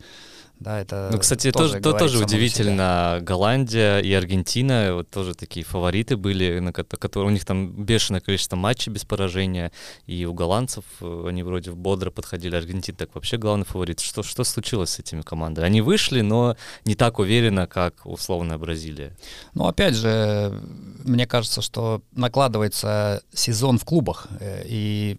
Да, 0.59 0.81
это 0.81 1.11
ну, 1.13 1.19
кстати, 1.19 1.53
тоже, 1.53 1.81
то, 1.81 1.93
тоже 1.93 2.23
удивительно. 2.23 3.19
Голландия 3.21 3.99
и 3.99 4.13
Аргентина 4.13 4.95
вот 4.95 5.11
тоже 5.11 5.35
такие 5.35 5.67
фавориты 5.67 6.17
были, 6.17 6.61
на 6.61 6.73
которые 6.73 7.29
у 7.29 7.33
них 7.33 7.45
там 7.45 7.85
бешеное 7.85 8.21
количество 8.21 8.57
матчей 8.57 8.91
без 8.91 9.05
поражения, 9.05 9.71
и 10.07 10.25
у 10.25 10.33
голландцев 10.33 10.85
э, 11.03 11.27
они 11.29 11.43
вроде 11.43 11.73
бодро 11.73 12.11
подходили. 12.11 12.57
Аргентина 12.57 12.97
так 12.97 13.15
вообще 13.15 13.37
главный 13.37 13.67
фаворит. 13.67 14.01
Что, 14.01 14.23
что 14.23 14.45
случилось 14.45 14.91
с 14.91 14.99
этими 14.99 15.21
командами? 15.21 15.67
Они 15.67 15.83
вышли, 15.83 16.23
но 16.23 16.57
не 16.87 16.95
так 16.95 17.19
уверенно, 17.19 17.67
как 17.67 18.07
условная 18.07 18.57
Бразилия. 18.57 19.15
Ну, 19.53 19.67
опять 19.67 19.95
же, 19.95 20.59
мне 21.05 21.27
кажется, 21.27 21.61
что 21.61 22.03
накладывается 22.13 23.23
сезон 23.33 23.79
в 23.79 23.85
клубах, 23.85 24.27
э, 24.41 24.65
и 24.67 25.19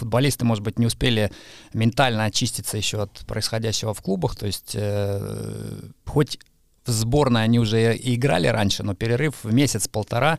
футболисты, 0.00 0.44
может 0.44 0.64
быть, 0.64 0.78
не 0.78 0.86
успели 0.86 1.30
ментально 1.72 2.24
очиститься 2.24 2.76
еще 2.76 3.02
от 3.02 3.12
происходящего 3.26 3.94
в 3.94 4.02
клубах. 4.02 4.36
То 4.36 4.46
есть 4.46 4.72
э, 4.74 5.80
хоть 6.06 6.38
в 6.84 6.90
сборной 6.90 7.44
они 7.44 7.58
уже 7.58 7.96
и 7.96 8.14
играли 8.14 8.48
раньше, 8.48 8.82
но 8.82 8.94
перерыв 8.94 9.44
в 9.44 9.52
месяц-полтора 9.52 10.38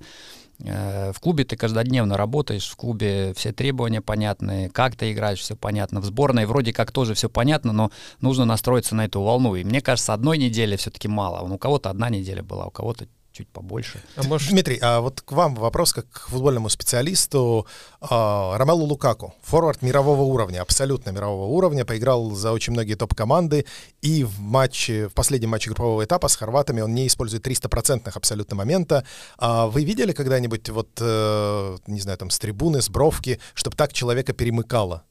э, 0.60 1.12
в 1.14 1.20
клубе 1.20 1.44
ты 1.44 1.56
каждодневно 1.56 2.18
работаешь, 2.18 2.68
в 2.68 2.76
клубе 2.76 3.34
все 3.36 3.52
требования 3.52 4.02
понятны, 4.02 4.70
как 4.70 4.96
ты 4.96 5.12
играешь, 5.12 5.40
все 5.40 5.56
понятно. 5.56 6.02
В 6.02 6.06
сборной 6.06 6.46
вроде 6.46 6.74
как 6.74 6.92
тоже 6.92 7.14
все 7.14 7.30
понятно, 7.30 7.74
но 7.74 7.92
нужно 8.20 8.46
настроиться 8.46 8.96
на 8.96 9.06
эту 9.06 9.22
волну. 9.22 9.56
И 9.56 9.64
мне 9.64 9.82
кажется, 9.82 10.14
одной 10.14 10.38
недели 10.38 10.76
все-таки 10.76 11.08
мало. 11.08 11.42
У 11.48 11.58
кого-то 11.58 11.90
одна 11.90 12.10
неделя 12.10 12.44
была, 12.44 12.66
у 12.66 12.72
кого-то 12.72 13.08
чуть 13.42 13.50
побольше. 13.50 14.00
А 14.16 14.24
может... 14.24 14.50
Дмитрий, 14.52 14.78
а 14.82 15.00
вот 15.02 15.22
к 15.22 15.32
вам 15.32 15.56
вопрос 15.56 15.94
как 15.94 16.06
к 16.10 16.30
футбольному 16.30 16.70
специалисту. 16.70 17.66
А, 18.00 18.58
Ромелу 18.58 18.86
Лукаку, 18.86 19.34
форвард 19.42 19.82
мирового 19.82 20.22
уровня, 20.22 20.62
абсолютно 20.62 21.12
мирового 21.12 21.48
уровня, 21.48 21.86
поиграл 21.86 22.32
за 22.32 22.52
очень 22.52 22.74
многие 22.74 22.96
топ-команды, 22.96 23.66
и 24.02 24.24
в 24.24 24.40
матче, 24.40 25.08
в 25.08 25.14
последнем 25.14 25.50
матче 25.50 25.70
группового 25.70 26.04
этапа 26.04 26.28
с 26.28 26.36
хорватами 26.36 26.82
он 26.82 26.94
не 26.94 27.08
использует 27.08 27.48
300% 27.48 28.12
абсолютно 28.14 28.56
момента. 28.56 29.04
А 29.38 29.66
вы 29.66 29.84
видели 29.84 30.14
когда-нибудь 30.14 30.70
вот, 30.70 30.90
э, 31.00 31.78
не 31.88 32.02
знаю, 32.02 32.18
там, 32.18 32.30
с 32.30 32.38
трибуны, 32.38 32.82
с 32.82 32.90
бровки, 32.90 33.40
чтобы 33.56 33.76
так 33.76 33.94
человека 33.94 34.34
перемыкало? 34.34 35.04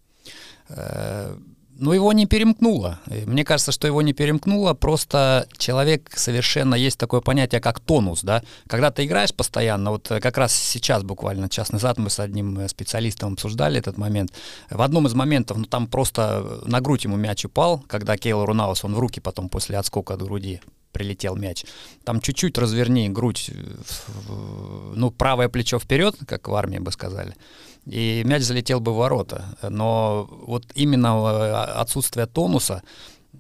Ну, 1.80 1.92
его 1.92 2.12
не 2.12 2.26
перемкнуло. 2.26 2.98
Мне 3.06 3.42
кажется, 3.42 3.72
что 3.72 3.86
его 3.86 4.02
не 4.02 4.12
перемкнуло, 4.12 4.74
просто 4.74 5.48
человек 5.56 6.10
совершенно, 6.14 6.74
есть 6.74 6.98
такое 6.98 7.22
понятие, 7.22 7.62
как 7.62 7.80
тонус, 7.80 8.20
да. 8.22 8.42
Когда 8.66 8.90
ты 8.90 9.06
играешь 9.06 9.32
постоянно, 9.32 9.92
вот 9.92 10.06
как 10.08 10.36
раз 10.36 10.52
сейчас 10.52 11.02
буквально 11.02 11.48
час 11.48 11.72
назад 11.72 11.96
мы 11.96 12.10
с 12.10 12.20
одним 12.20 12.58
э, 12.58 12.68
специалистом 12.68 13.32
обсуждали 13.32 13.78
этот 13.78 13.96
момент. 13.96 14.30
В 14.68 14.82
одном 14.82 15.06
из 15.06 15.14
моментов, 15.14 15.56
ну, 15.56 15.64
там 15.64 15.86
просто 15.86 16.60
на 16.66 16.82
грудь 16.82 17.04
ему 17.04 17.16
мяч 17.16 17.46
упал, 17.46 17.82
когда 17.88 18.18
Кейл 18.18 18.44
Рунаус, 18.44 18.84
он 18.84 18.94
в 18.94 18.98
руки 18.98 19.20
потом 19.20 19.48
после 19.48 19.78
отскока 19.78 20.14
от 20.14 20.22
груди 20.22 20.60
прилетел 20.92 21.36
мяч. 21.36 21.64
Там 22.04 22.20
чуть-чуть 22.20 22.58
разверни 22.58 23.08
грудь, 23.08 23.50
ну, 24.94 25.10
правое 25.10 25.48
плечо 25.48 25.78
вперед, 25.78 26.16
как 26.26 26.48
в 26.48 26.54
армии 26.54 26.78
бы 26.78 26.92
сказали 26.92 27.34
и 27.86 28.22
мяч 28.24 28.42
залетел 28.42 28.80
бы 28.80 28.92
в 28.92 28.96
ворота. 28.96 29.56
Но 29.68 30.28
вот 30.46 30.64
именно 30.74 31.08
э, 31.08 31.52
отсутствие 31.80 32.26
тонуса, 32.26 32.82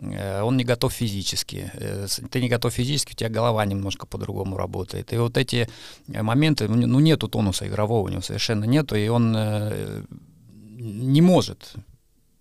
э, 0.00 0.42
он 0.42 0.56
не 0.56 0.64
готов 0.64 0.92
физически. 0.92 1.70
Э, 1.74 2.06
ты 2.30 2.40
не 2.40 2.48
готов 2.48 2.72
физически, 2.72 3.12
у 3.12 3.16
тебя 3.16 3.28
голова 3.28 3.64
немножко 3.64 4.06
по-другому 4.06 4.56
работает. 4.56 5.12
И 5.12 5.16
вот 5.16 5.36
эти 5.36 5.68
моменты, 6.08 6.68
ну, 6.68 6.86
ну 6.86 7.00
нету 7.00 7.28
тонуса 7.28 7.66
игрового 7.66 8.06
у 8.06 8.08
него 8.08 8.22
совершенно 8.22 8.64
нету, 8.64 8.96
и 8.96 9.08
он 9.08 9.36
не 10.78 11.20
может 11.20 11.74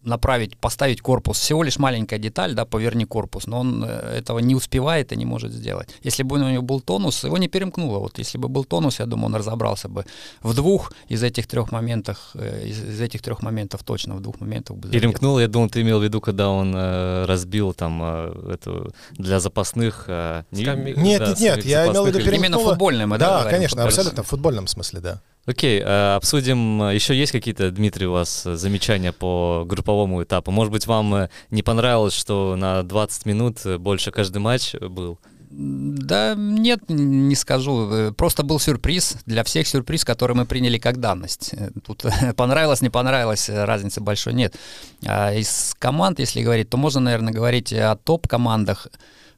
направить, 0.04 0.58
поставить 0.58 1.02
корпус. 1.02 1.40
Всего 1.40 1.64
лишь 1.64 1.78
маленькая 1.78 2.20
деталь, 2.20 2.54
да, 2.54 2.66
поверни 2.66 3.06
корпус, 3.06 3.48
но 3.48 3.60
он 3.60 3.84
э, 3.84 4.20
этого 4.20 4.40
не 4.40 4.56
успевает 4.56 5.12
и 5.12 5.16
не 5.16 5.26
может 5.26 5.52
сделать. 5.52 5.90
Если 6.04 6.24
бы 6.24 6.38
у 6.38 6.50
него 6.50 6.62
был 6.62 6.80
тонус, 6.80 7.24
его 7.24 7.38
не 7.38 7.48
перемкнуло. 7.48 8.00
Вот 8.00 8.18
если 8.18 8.38
бы 8.38 8.48
был 8.48 8.64
тонус, 8.64 9.00
я 9.00 9.06
думаю, 9.06 9.28
он 9.28 9.36
разобрался 9.36 9.90
бы 9.90 10.06
в 10.42 10.54
двух 10.54 10.94
из 11.10 11.24
этих 11.24 11.48
трех 11.48 11.72
моментов, 11.72 12.18
э, 12.34 12.68
из, 12.68 12.84
из 12.84 13.02
этих 13.02 13.22
трех 13.22 13.42
моментов 13.42 13.84
точно, 13.84 14.16
в 14.16 14.22
двух 14.22 14.40
моментах 14.40 14.78
бы 14.78 14.90
Перемкнул, 14.90 15.40
я 15.40 15.48
думал, 15.48 15.70
ты 15.70 15.82
имел 15.82 16.00
в 16.00 16.04
виду, 16.04 16.22
когда 16.22 16.50
он 16.50 16.74
э, 16.76 17.26
разбил 17.26 17.74
там 17.74 18.02
э, 18.02 18.54
эту 18.54 18.94
для 19.18 19.40
запасных... 19.40 20.06
Э, 20.08 20.44
не, 20.52 20.64
Скамей... 20.64 20.96
Нет, 20.96 21.20
да, 21.20 21.28
нет, 21.28 21.40
нет, 21.40 21.66
я 21.66 21.88
имел 21.88 22.06
в 22.06 22.08
виду 22.08 22.20
перемкнула... 22.20 22.46
Именно 22.46 22.60
футбольный 22.60 23.06
мы, 23.06 23.18
да, 23.18 23.44
да 23.44 23.50
конечно, 23.50 23.84
абсолютно 23.84 24.24
в 24.24 24.28
футбольном 24.28 24.68
смысле, 24.68 25.02
да. 25.02 25.22
Окей, 25.50 25.82
э, 25.82 26.16
обсудим. 26.16 26.84
Э, 26.84 26.94
Еще 26.94 27.16
есть 27.16 27.32
какие-то, 27.32 27.72
Дмитрий, 27.72 28.06
у 28.06 28.12
вас 28.12 28.46
э, 28.46 28.56
замечания 28.56 29.12
по 29.12 29.64
групповому 29.66 30.22
этапу? 30.22 30.52
Может 30.52 30.72
быть, 30.72 30.86
вам 30.86 31.28
не 31.50 31.64
понравилось, 31.64 32.14
что 32.14 32.56
на 32.56 32.84
20 32.84 33.26
минут 33.26 33.66
больше 33.80 34.12
каждый 34.12 34.38
матч 34.38 34.76
был? 34.76 35.18
Да 35.50 36.36
нет, 36.38 36.82
не 36.88 37.34
скажу. 37.34 38.14
Просто 38.16 38.44
был 38.44 38.60
сюрприз. 38.60 39.18
Для 39.26 39.44
всех 39.44 39.68
сюрприз, 39.68 40.06
который 40.06 40.36
мы 40.36 40.46
приняли 40.46 40.78
как 40.78 41.00
данность. 41.00 41.56
Тут 41.84 42.06
понравилось, 42.36 42.84
не 42.84 42.92
понравилось, 42.92 43.50
разницы 43.50 44.02
большой 44.02 44.34
нет. 44.34 44.56
А 45.04 45.34
из 45.34 45.76
команд, 45.80 46.20
если 46.20 46.44
говорить, 46.44 46.70
то 46.70 46.78
можно, 46.78 47.02
наверное, 47.02 47.34
говорить 47.34 47.74
о 47.74 47.96
топ-командах, 47.96 48.88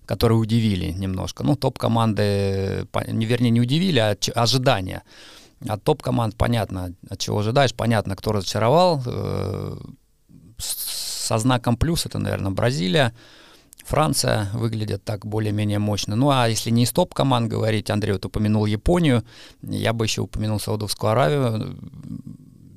которые 0.05 0.37
удивили 0.37 0.91
немножко. 0.91 1.43
Ну, 1.43 1.55
топ-команды, 1.55 2.85
вернее, 2.93 3.49
не 3.49 3.61
удивили, 3.61 3.99
а 3.99 4.17
ожидания. 4.35 5.03
От 5.67 5.83
топ-команд 5.83 6.35
понятно, 6.35 6.93
от 7.09 7.19
чего 7.19 7.39
ожидаешь, 7.39 7.73
понятно, 7.73 8.15
кто 8.15 8.31
разочаровал. 8.31 9.01
Э, 9.05 9.77
со 10.57 11.37
знаком 11.37 11.77
плюс 11.77 12.05
это, 12.05 12.19
наверное, 12.19 12.51
Бразилия, 12.51 13.13
Франция 13.85 14.49
выглядят 14.53 15.03
так 15.03 15.25
более-менее 15.25 15.79
мощно. 15.79 16.15
Ну 16.15 16.29
а 16.29 16.47
если 16.47 16.69
не 16.69 16.83
из 16.83 16.91
топ-команд 16.91 17.49
говорить, 17.49 17.89
Андрей 17.89 18.13
вот 18.13 18.25
упомянул 18.25 18.65
Японию, 18.65 19.23
я 19.61 19.93
бы 19.93 20.05
еще 20.05 20.21
упомянул 20.21 20.59
Саудовскую 20.59 21.11
Аравию, 21.11 21.77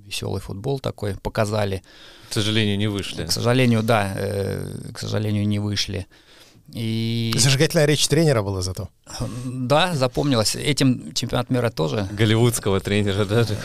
веселый 0.05 0.41
футбол 0.41 0.79
такой 0.81 1.17
показали. 1.17 1.83
К 2.31 2.35
сожалению, 2.35 2.79
не 2.79 2.87
вышли. 2.87 3.25
К 3.25 3.33
сожалению, 3.33 3.83
да, 3.83 4.13
э, 4.17 4.93
к 4.93 4.99
сожалению, 4.99 5.47
не 5.47 5.59
вышли. 5.59 6.07
И... 6.73 7.33
Зажигательная 7.37 7.85
речь 7.85 8.09
тренера 8.09 8.43
была 8.43 8.63
зато. 8.63 8.89
Да, 9.45 9.95
запомнилась. 9.95 10.57
Этим 10.57 11.13
чемпионат 11.13 11.51
мира 11.51 11.71
тоже. 11.71 12.09
Голливудского 12.11 12.81
тренера 12.81 13.25
даже. 13.25 13.57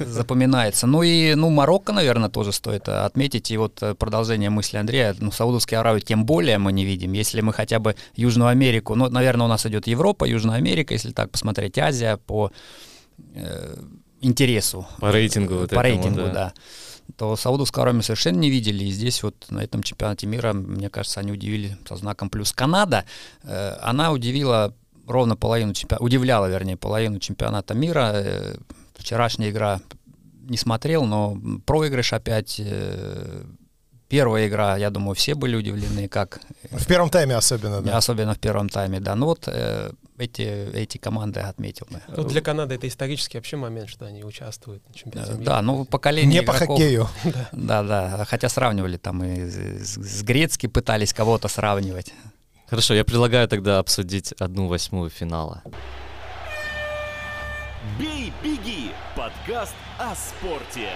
Запоминается. 0.00 0.86
Ну 0.86 1.02
и 1.02 1.34
ну, 1.34 1.50
Марокко, 1.50 1.92
наверное, 1.92 2.30
тоже 2.30 2.52
стоит 2.52 2.88
отметить. 2.88 3.50
И 3.50 3.56
вот 3.56 3.82
продолжение 3.98 4.50
мысли 4.50 4.78
Андрея. 4.78 5.14
Ну, 5.20 5.30
Саудовские 5.30 5.80
Аравии 5.80 6.00
тем 6.00 6.24
более 6.24 6.58
мы 6.58 6.72
не 6.72 6.84
видим. 6.84 7.12
Если 7.12 7.42
мы 7.42 7.52
хотя 7.52 7.78
бы 7.78 7.94
Южную 8.16 8.48
Америку, 8.48 8.94
ну, 8.94 9.08
наверное, 9.08 9.46
у 9.46 9.48
нас 9.48 9.66
идет 9.66 9.86
Европа, 9.86 10.24
Южная 10.24 10.56
Америка, 10.56 10.94
если 10.94 11.12
так 11.12 11.30
посмотреть, 11.30 11.78
Азия 11.78 12.16
по 12.16 12.50
э, 13.34 13.76
интересу. 14.20 14.86
По 15.00 15.12
рейтингу. 15.12 15.54
Вот 15.54 15.70
по 15.70 15.74
этому, 15.74 15.82
рейтингу, 15.82 16.22
да. 16.22 16.32
да 16.32 16.52
то 17.18 17.34
Саудовскую 17.34 17.82
Аравию 17.82 18.02
совершенно 18.02 18.38
не 18.38 18.48
видели. 18.48 18.84
И 18.84 18.90
здесь 18.92 19.22
вот 19.24 19.34
на 19.50 19.60
этом 19.60 19.82
чемпионате 19.82 20.26
мира, 20.26 20.52
мне 20.52 20.88
кажется, 20.88 21.18
они 21.18 21.32
удивили 21.32 21.76
со 21.86 21.96
знаком 21.96 22.30
плюс. 22.30 22.52
Канада, 22.52 23.04
э, 23.42 23.76
она 23.82 24.12
удивила 24.12 24.72
ровно 25.06 25.36
половину 25.36 25.74
чемпионата, 25.74 26.04
удивляла, 26.04 26.46
вернее, 26.46 26.76
половину 26.76 27.18
чемпионата 27.18 27.74
мира. 27.74 28.12
Э, 28.14 28.54
вчерашняя 28.96 29.50
игра 29.50 29.80
не 30.48 30.56
смотрел, 30.56 31.06
но 31.06 31.36
проигрыш 31.66 32.12
опять. 32.12 32.60
Э, 32.64 33.42
первая 34.08 34.46
игра, 34.46 34.76
я 34.76 34.90
думаю, 34.90 35.16
все 35.16 35.34
были 35.34 35.56
удивлены, 35.56 36.06
как... 36.06 36.40
В 36.70 36.86
первом 36.86 37.10
тайме 37.10 37.34
особенно, 37.34 37.82
да? 37.82 37.96
Особенно 37.96 38.34
в 38.34 38.38
первом 38.38 38.68
тайме, 38.68 39.00
да. 39.00 39.16
Ну 39.16 39.26
вот 39.26 39.48
э, 39.48 39.90
эти, 40.18 40.42
эти 40.74 40.98
команды 40.98 41.40
отметил 41.40 41.86
бы. 41.90 42.00
Ну, 42.08 42.24
для 42.24 42.40
Канады 42.40 42.74
это 42.74 42.88
исторический 42.88 43.38
вообще 43.38 43.56
момент, 43.56 43.88
что 43.88 44.04
они 44.06 44.24
участвуют 44.24 44.86
на 44.88 44.94
чемпионате 44.94 45.32
мира. 45.34 45.44
Да, 45.44 45.62
ну 45.62 45.84
поколение 45.84 46.40
Не 46.40 46.44
игроков, 46.44 46.66
по 46.68 46.74
хоккею. 46.74 47.08
Да, 47.52 47.82
да, 47.82 48.24
хотя 48.24 48.48
сравнивали 48.48 48.96
там 48.96 49.22
и 49.22 49.48
с, 49.48 49.96
с 49.96 50.22
Грецки 50.22 50.66
пытались 50.66 51.12
кого-то 51.12 51.48
сравнивать. 51.48 52.12
Хорошо, 52.66 52.94
я 52.94 53.04
предлагаю 53.04 53.48
тогда 53.48 53.78
обсудить 53.78 54.32
одну 54.32 54.66
восьмую 54.66 55.08
финала. 55.10 55.62
Бей, 57.98 58.32
беги! 58.42 58.90
Подкаст 59.16 59.74
о 59.98 60.14
спорте. 60.14 60.90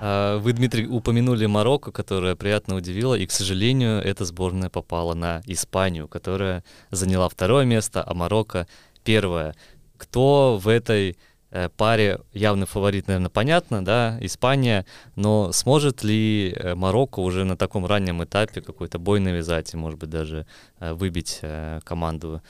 А, 0.00 0.38
вы, 0.38 0.52
Дмитрий, 0.52 0.86
упомянули 0.86 1.46
Марокко, 1.46 1.92
которая 1.92 2.34
приятно 2.34 2.76
удивила, 2.76 3.14
и, 3.14 3.26
к 3.26 3.30
сожалению, 3.30 4.00
эта 4.02 4.24
сборная 4.24 4.70
попала 4.70 5.14
на 5.14 5.42
Испанию, 5.46 6.08
которая 6.08 6.64
заняла 6.90 7.28
второе 7.28 7.64
место, 7.64 8.02
а 8.06 8.14
Марокко 8.14 8.66
первое. 9.04 9.54
Кто 9.96 10.58
в 10.62 10.68
этой 10.68 11.16
э, 11.50 11.68
паре 11.68 12.20
явный 12.32 12.66
фаворит, 12.66 13.06
наверное, 13.06 13.30
понятно, 13.30 13.84
да, 13.84 14.18
Испания, 14.20 14.84
но 15.14 15.52
сможет 15.52 16.02
ли 16.02 16.52
э, 16.52 16.74
Марокко 16.74 17.20
уже 17.20 17.44
на 17.44 17.56
таком 17.56 17.86
раннем 17.86 18.24
этапе 18.24 18.60
какой-то 18.60 18.98
бой 18.98 19.20
навязать 19.20 19.72
и, 19.72 19.76
может 19.76 19.98
быть, 19.98 20.10
даже 20.10 20.46
э, 20.80 20.92
выбить 20.92 21.40
команду 21.84 22.42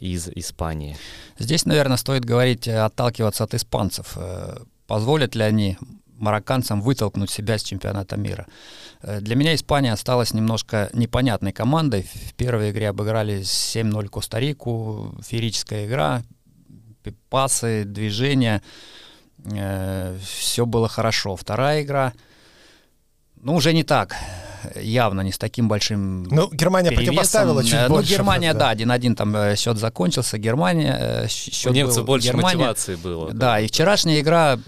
из 0.00 0.28
Испании? 0.28 0.96
Здесь, 1.38 1.64
наверное, 1.64 1.96
стоит 1.96 2.24
говорить, 2.24 2.68
отталкиваться 2.68 3.44
от 3.44 3.54
испанцев. 3.54 4.18
Позволят 4.86 5.34
ли 5.34 5.42
они 5.42 5.78
марокканцам 6.18 6.80
вытолкнуть 6.80 7.30
себя 7.30 7.58
с 7.58 7.62
чемпионата 7.62 8.16
мира. 8.16 8.46
Э, 9.02 9.20
для 9.20 9.36
меня 9.36 9.54
Испания 9.54 9.92
осталась 9.92 10.34
немножко 10.34 10.90
непонятной 10.92 11.52
командой. 11.52 12.02
В 12.02 12.34
первой 12.34 12.70
игре 12.70 12.88
обыграли 12.88 13.40
7-0 13.40 14.08
Коста-Рику, 14.08 15.14
феерическая 15.26 15.86
игра, 15.86 16.22
пасы, 17.28 17.84
движения, 17.84 18.62
э, 19.44 20.16
все 20.24 20.66
было 20.66 20.88
хорошо. 20.88 21.36
Вторая 21.36 21.82
игра, 21.82 22.12
ну, 23.36 23.54
уже 23.54 23.72
не 23.72 23.84
так 23.84 24.16
явно 24.74 25.20
не 25.20 25.32
с 25.32 25.38
таким 25.38 25.68
большим 25.68 26.24
Ну, 26.24 26.50
Германия 26.50 26.90
перевесом. 26.90 27.06
противопоставила 27.06 27.64
чуть 27.64 27.74
ну, 27.74 27.88
больше. 27.88 28.10
Ну, 28.10 28.16
Германия, 28.16 28.54
да, 28.54 28.74
1-1 28.74 29.14
там 29.14 29.36
э, 29.36 29.56
счет 29.56 29.78
закончился, 29.78 30.38
Германия... 30.38 31.26
Счет 31.28 31.72
У 31.72 31.74
немцев 31.74 31.98
был, 31.98 32.06
больше 32.06 32.28
Германия, 32.28 32.56
мотивации 32.56 32.96
было. 32.96 33.30
Да, 33.30 33.34
да, 33.34 33.60
и 33.60 33.68
вчерашняя 33.68 34.20
игра 34.20 34.58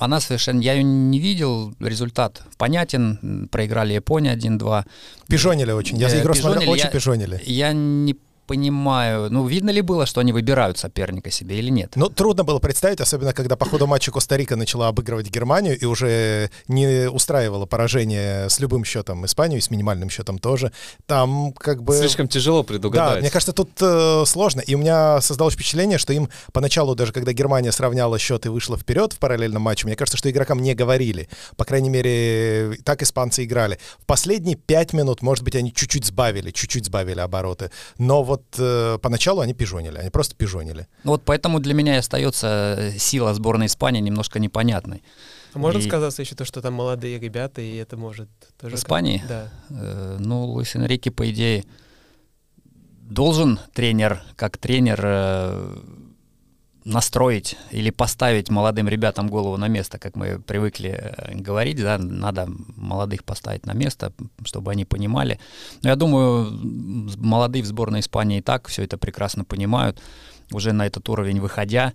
она 0.00 0.20
совершенно... 0.20 0.60
Я 0.60 0.74
ее 0.74 0.82
не 0.82 1.18
видел, 1.18 1.74
результат 1.80 2.42
понятен. 2.56 3.48
Проиграли 3.50 3.94
Япония 3.94 4.36
1-2. 4.36 4.84
Пижонили 5.28 5.72
очень. 5.72 5.98
Я 5.98 6.08
за 6.08 6.20
игру 6.20 6.34
смотрел, 6.34 6.70
очень 6.70 6.90
пижонили. 6.90 7.40
Я 7.44 7.72
не 7.72 8.14
понимаю, 8.48 9.30
ну, 9.30 9.46
видно 9.46 9.70
ли 9.70 9.82
было, 9.82 10.06
что 10.06 10.20
они 10.20 10.32
выбирают 10.32 10.78
соперника 10.78 11.30
себе 11.30 11.58
или 11.58 11.68
нет? 11.70 11.92
Ну, 11.96 12.08
трудно 12.08 12.44
было 12.44 12.58
представить, 12.58 13.00
особенно 13.00 13.34
когда 13.34 13.56
по 13.56 13.66
ходу 13.66 13.86
матча 13.86 14.10
Коста-Рика 14.10 14.56
начала 14.56 14.88
обыгрывать 14.88 15.30
Германию 15.30 15.78
и 15.78 15.84
уже 15.84 16.50
не 16.66 17.10
устраивала 17.10 17.66
поражение 17.66 18.48
с 18.48 18.58
любым 18.58 18.84
счетом 18.84 19.26
Испанию, 19.26 19.58
и 19.58 19.60
с 19.60 19.70
минимальным 19.70 20.08
счетом 20.08 20.38
тоже. 20.38 20.72
Там 21.06 21.52
как 21.52 21.82
бы... 21.82 21.94
Слишком 21.94 22.26
тяжело 22.26 22.62
предугадать. 22.62 23.16
Да, 23.16 23.20
мне 23.20 23.30
кажется, 23.30 23.52
тут 23.52 23.70
э, 23.80 24.24
сложно. 24.26 24.62
И 24.62 24.74
у 24.74 24.78
меня 24.78 25.20
создалось 25.20 25.54
впечатление, 25.54 25.98
что 25.98 26.14
им 26.14 26.30
поначалу, 26.52 26.94
даже 26.94 27.12
когда 27.12 27.32
Германия 27.32 27.70
сравняла 27.70 28.18
счет 28.18 28.46
и 28.46 28.48
вышла 28.48 28.78
вперед 28.78 29.12
в 29.12 29.18
параллельном 29.18 29.60
матче, 29.60 29.86
мне 29.86 29.94
кажется, 29.94 30.16
что 30.16 30.30
игрокам 30.30 30.62
не 30.62 30.74
говорили. 30.74 31.28
По 31.56 31.66
крайней 31.66 31.90
мере, 31.90 32.78
так 32.82 33.02
испанцы 33.02 33.44
играли. 33.44 33.78
В 33.98 34.06
последние 34.06 34.56
пять 34.56 34.94
минут, 34.94 35.20
может 35.20 35.44
быть, 35.44 35.54
они 35.54 35.72
чуть-чуть 35.72 36.06
сбавили, 36.06 36.50
чуть-чуть 36.50 36.86
сбавили 36.86 37.20
обороты. 37.20 37.70
Но 37.98 38.22
вот 38.22 38.37
вот 38.38 38.56
э, 38.58 38.98
поначалу 39.00 39.40
они 39.40 39.54
пижонили, 39.54 39.98
они 39.98 40.10
просто 40.10 40.34
пижонили. 40.34 40.86
Ну 41.04 41.12
вот 41.12 41.22
поэтому 41.24 41.60
для 41.60 41.74
меня 41.74 41.98
остается 41.98 42.76
э, 42.78 42.98
сила 42.98 43.34
сборной 43.34 43.66
Испании 43.66 44.00
немножко 44.00 44.38
непонятной. 44.38 45.02
А 45.54 45.58
может 45.58 45.82
и... 45.82 45.88
сказаться 45.88 46.22
еще 46.22 46.34
то, 46.34 46.44
что 46.44 46.60
там 46.60 46.74
молодые 46.74 47.18
ребята, 47.18 47.60
и 47.60 47.76
это 47.76 47.96
может 47.96 48.28
тоже... 48.60 48.76
В 48.76 48.78
Испании? 48.78 49.22
Да. 49.28 49.50
Э, 49.70 50.16
ну, 50.18 50.44
Луис 50.44 50.74
Энрике, 50.76 51.10
по 51.10 51.28
идее, 51.30 51.64
должен 53.08 53.58
тренер, 53.74 54.22
как 54.36 54.58
тренер, 54.58 55.00
э, 55.02 55.78
настроить 56.88 57.56
или 57.70 57.90
поставить 57.90 58.50
молодым 58.50 58.88
ребятам 58.88 59.28
голову 59.28 59.58
на 59.58 59.68
место, 59.68 59.98
как 59.98 60.16
мы 60.16 60.38
привыкли 60.38 60.90
э, 60.90 61.34
говорить, 61.34 61.76
да, 61.76 61.98
надо 61.98 62.48
молодых 62.76 63.24
поставить 63.24 63.66
на 63.66 63.74
место, 63.74 64.12
чтобы 64.44 64.72
они 64.72 64.86
понимали. 64.86 65.38
Но 65.82 65.90
я 65.90 65.96
думаю, 65.96 66.50
молодые 67.18 67.62
в 67.62 67.66
сборной 67.66 68.00
Испании 68.00 68.38
и 68.38 68.42
так 68.42 68.68
все 68.68 68.84
это 68.84 68.96
прекрасно 68.96 69.44
понимают, 69.44 70.00
уже 70.50 70.72
на 70.72 70.86
этот 70.86 71.06
уровень 71.10 71.40
выходя, 71.40 71.92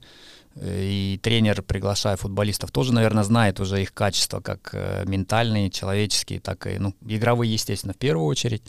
э, 0.55 0.83
и 0.83 1.19
тренер, 1.23 1.63
приглашая 1.63 2.15
футболистов, 2.15 2.71
тоже, 2.71 2.93
наверное, 2.93 3.23
знает 3.23 3.59
уже 3.59 3.81
их 3.81 3.95
качества, 3.95 4.41
как 4.41 4.69
э, 4.73 5.05
ментальные, 5.07 5.71
человеческие, 5.71 6.39
так 6.39 6.67
и 6.67 6.77
ну, 6.77 6.93
игровые, 7.07 7.51
естественно, 7.51 7.93
в 7.93 7.97
первую 7.97 8.27
очередь. 8.27 8.61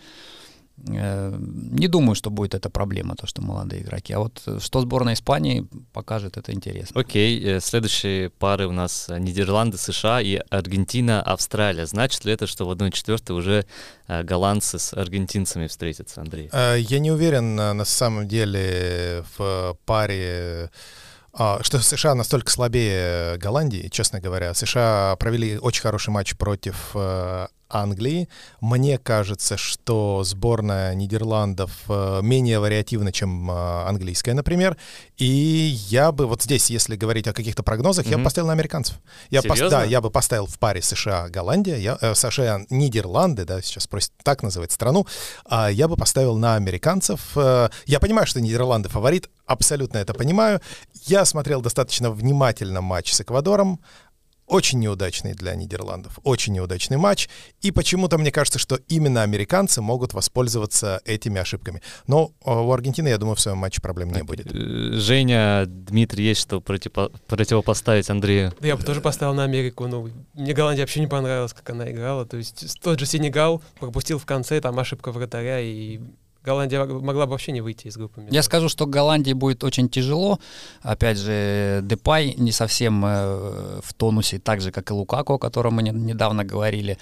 Э, 0.88 1.34
не 1.38 1.88
думаю, 1.88 2.14
что 2.14 2.30
будет 2.30 2.54
эта 2.54 2.68
проблема, 2.68 3.14
то, 3.14 3.26
что 3.26 3.42
молодые 3.42 3.82
игроки. 3.82 4.12
А 4.12 4.18
вот 4.18 4.42
э, 4.46 4.58
что 4.60 4.80
сборная 4.80 5.14
Испании 5.14 5.66
покажет, 5.92 6.36
это 6.36 6.52
интересно. 6.52 7.00
Окей, 7.00 7.40
okay. 7.40 7.56
Э, 7.56 7.60
следующие 7.60 8.30
пары 8.30 8.66
у 8.66 8.72
нас 8.72 9.08
Нидерланды, 9.08 9.78
США 9.78 10.20
и 10.20 10.40
Аргентина, 10.50 11.22
Австралия. 11.22 11.86
Значит 11.86 12.24
ли 12.24 12.32
это, 12.32 12.46
что 12.46 12.66
в 12.66 12.72
1-4 12.72 13.32
уже 13.32 13.66
голландцы 14.08 14.78
с 14.78 14.92
аргентинцами 14.92 15.66
встретятся, 15.66 16.20
Андрей? 16.20 16.50
Я 16.52 16.98
не 16.98 17.10
уверен 17.10 17.56
на 17.56 17.84
самом 17.84 18.28
деле 18.28 19.24
в 19.36 19.78
паре 19.86 20.70
а, 21.36 21.58
что 21.62 21.80
США 21.80 22.14
настолько 22.14 22.50
слабее 22.50 23.38
Голландии, 23.38 23.88
честно 23.90 24.20
говоря. 24.20 24.54
США 24.54 25.16
провели 25.18 25.58
очень 25.58 25.82
хороший 25.82 26.10
матч 26.10 26.36
против 26.36 26.94
Англии. 27.74 28.28
Мне 28.60 28.98
кажется, 28.98 29.56
что 29.56 30.22
сборная 30.24 30.94
Нидерландов 30.94 31.72
э, 31.88 32.20
менее 32.22 32.60
вариативна, 32.60 33.12
чем 33.12 33.50
э, 33.50 33.54
английская, 33.88 34.34
например. 34.34 34.76
И 35.16 35.74
я 35.88 36.12
бы 36.12 36.26
вот 36.26 36.42
здесь, 36.42 36.70
если 36.70 36.96
говорить 36.96 37.26
о 37.26 37.32
каких-то 37.32 37.62
прогнозах, 37.62 38.06
mm-hmm. 38.06 38.10
я 38.10 38.18
бы 38.18 38.24
поставил 38.24 38.46
на 38.48 38.52
американцев. 38.52 38.96
Я 39.30 39.42
пос, 39.42 39.58
да, 39.58 39.84
я 39.84 40.00
бы 40.00 40.10
поставил 40.10 40.46
в 40.46 40.58
паре 40.58 40.82
США-Голландия, 40.82 41.76
я, 41.76 41.98
э, 42.00 42.14
США-Нидерланды, 42.14 43.44
да, 43.44 43.60
сейчас 43.60 43.86
просят 43.86 44.12
так 44.22 44.42
называть 44.42 44.72
страну, 44.72 45.06
а 45.44 45.68
я 45.68 45.88
бы 45.88 45.96
поставил 45.96 46.36
на 46.36 46.56
американцев. 46.56 47.20
Э, 47.36 47.68
я 47.86 48.00
понимаю, 48.00 48.26
что 48.26 48.40
Нидерланды 48.40 48.88
фаворит, 48.88 49.28
абсолютно 49.46 49.98
это 49.98 50.14
понимаю. 50.14 50.60
Я 51.06 51.24
смотрел 51.24 51.60
достаточно 51.60 52.10
внимательно 52.10 52.80
матч 52.80 53.12
с 53.12 53.20
Эквадором. 53.20 53.80
Очень 54.46 54.80
неудачный 54.80 55.32
для 55.32 55.54
Нидерландов, 55.54 56.18
очень 56.22 56.52
неудачный 56.52 56.98
матч. 56.98 57.28
И 57.62 57.70
почему-то 57.70 58.18
мне 58.18 58.30
кажется, 58.30 58.58
что 58.58 58.78
именно 58.88 59.22
американцы 59.22 59.80
могут 59.80 60.12
воспользоваться 60.12 61.00
этими 61.04 61.40
ошибками. 61.40 61.80
Но 62.06 62.32
э, 62.44 62.50
у 62.50 62.70
Аргентины, 62.72 63.08
я 63.08 63.18
думаю, 63.18 63.36
в 63.36 63.40
своем 63.40 63.58
матче 63.58 63.80
проблем 63.80 64.12
не 64.12 64.22
будет. 64.22 64.54
Э, 64.54 64.92
Женя, 64.98 65.64
Дмитрий, 65.66 66.24
есть 66.24 66.42
что 66.42 66.58
противо- 66.58 67.10
противопоставить 67.26 68.10
Андрею? 68.10 68.52
Да 68.60 68.68
я 68.68 68.76
бы 68.76 68.82
тоже 68.82 69.00
поставил 69.00 69.34
на 69.34 69.44
Америку. 69.44 69.86
Ну, 69.86 70.10
мне 70.34 70.52
Голландия 70.52 70.82
вообще 70.82 71.00
не 71.00 71.06
понравилась, 71.06 71.54
как 71.54 71.70
она 71.70 71.90
играла. 71.90 72.26
То 72.26 72.36
есть 72.36 72.80
тот 72.82 73.00
же 73.00 73.06
Сенегал 73.06 73.62
пропустил 73.80 74.18
в 74.18 74.26
конце, 74.26 74.60
там 74.60 74.78
ошибка 74.78 75.10
вратаря, 75.10 75.60
и 75.60 76.00
Голландия 76.44 76.84
могла 76.84 77.24
бы 77.24 77.30
вообще 77.32 77.52
не 77.52 77.62
выйти 77.62 77.86
из 77.88 77.96
группы. 77.96 78.26
Я 78.30 78.42
скажу, 78.42 78.68
что 78.68 78.86
Голландии 78.86 79.32
будет 79.32 79.64
очень 79.64 79.88
тяжело. 79.88 80.38
Опять 80.82 81.18
же, 81.18 81.80
Депай 81.82 82.34
не 82.36 82.52
совсем 82.52 83.04
э, 83.04 83.80
в 83.82 83.94
тонусе, 83.94 84.38
так 84.38 84.60
же, 84.60 84.70
как 84.70 84.90
и 84.90 84.94
Лукако, 84.94 85.34
о 85.34 85.38
котором 85.38 85.74
мы 85.74 85.82
недавно 85.82 86.44
говорили. 86.44 86.98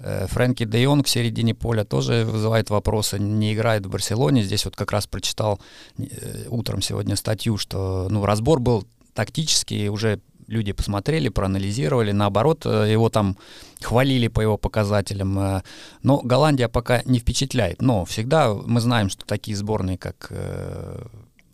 Э, 0.00 0.26
Фрэнки 0.26 0.64
де 0.64 0.82
Йонг 0.82 1.06
в 1.06 1.08
середине 1.08 1.54
поля 1.54 1.84
тоже 1.84 2.24
вызывает 2.24 2.70
вопросы. 2.70 3.20
Не 3.20 3.54
играет 3.54 3.86
в 3.86 3.90
Барселоне. 3.90 4.42
Здесь 4.42 4.64
вот 4.64 4.74
как 4.74 4.90
раз 4.90 5.06
прочитал 5.06 5.60
э, 5.96 6.48
утром 6.48 6.82
сегодня 6.82 7.14
статью, 7.14 7.58
что 7.58 8.08
ну, 8.10 8.24
разбор 8.24 8.58
был 8.58 8.84
тактический, 9.14 9.88
уже 9.88 10.18
люди 10.50 10.72
посмотрели, 10.72 11.28
проанализировали, 11.28 12.12
наоборот, 12.12 12.66
э, 12.66 12.92
его 12.92 13.08
там 13.08 13.36
хвалили 13.80 14.28
по 14.28 14.40
его 14.40 14.58
показателям. 14.58 15.38
Э, 15.38 15.62
но 16.02 16.18
Голландия 16.18 16.68
пока 16.68 17.02
не 17.04 17.20
впечатляет. 17.20 17.80
Но 17.80 18.04
всегда 18.04 18.52
мы 18.52 18.80
знаем, 18.80 19.08
что 19.08 19.24
такие 19.24 19.56
сборные, 19.56 19.96
как 19.96 20.26
э, 20.30 21.06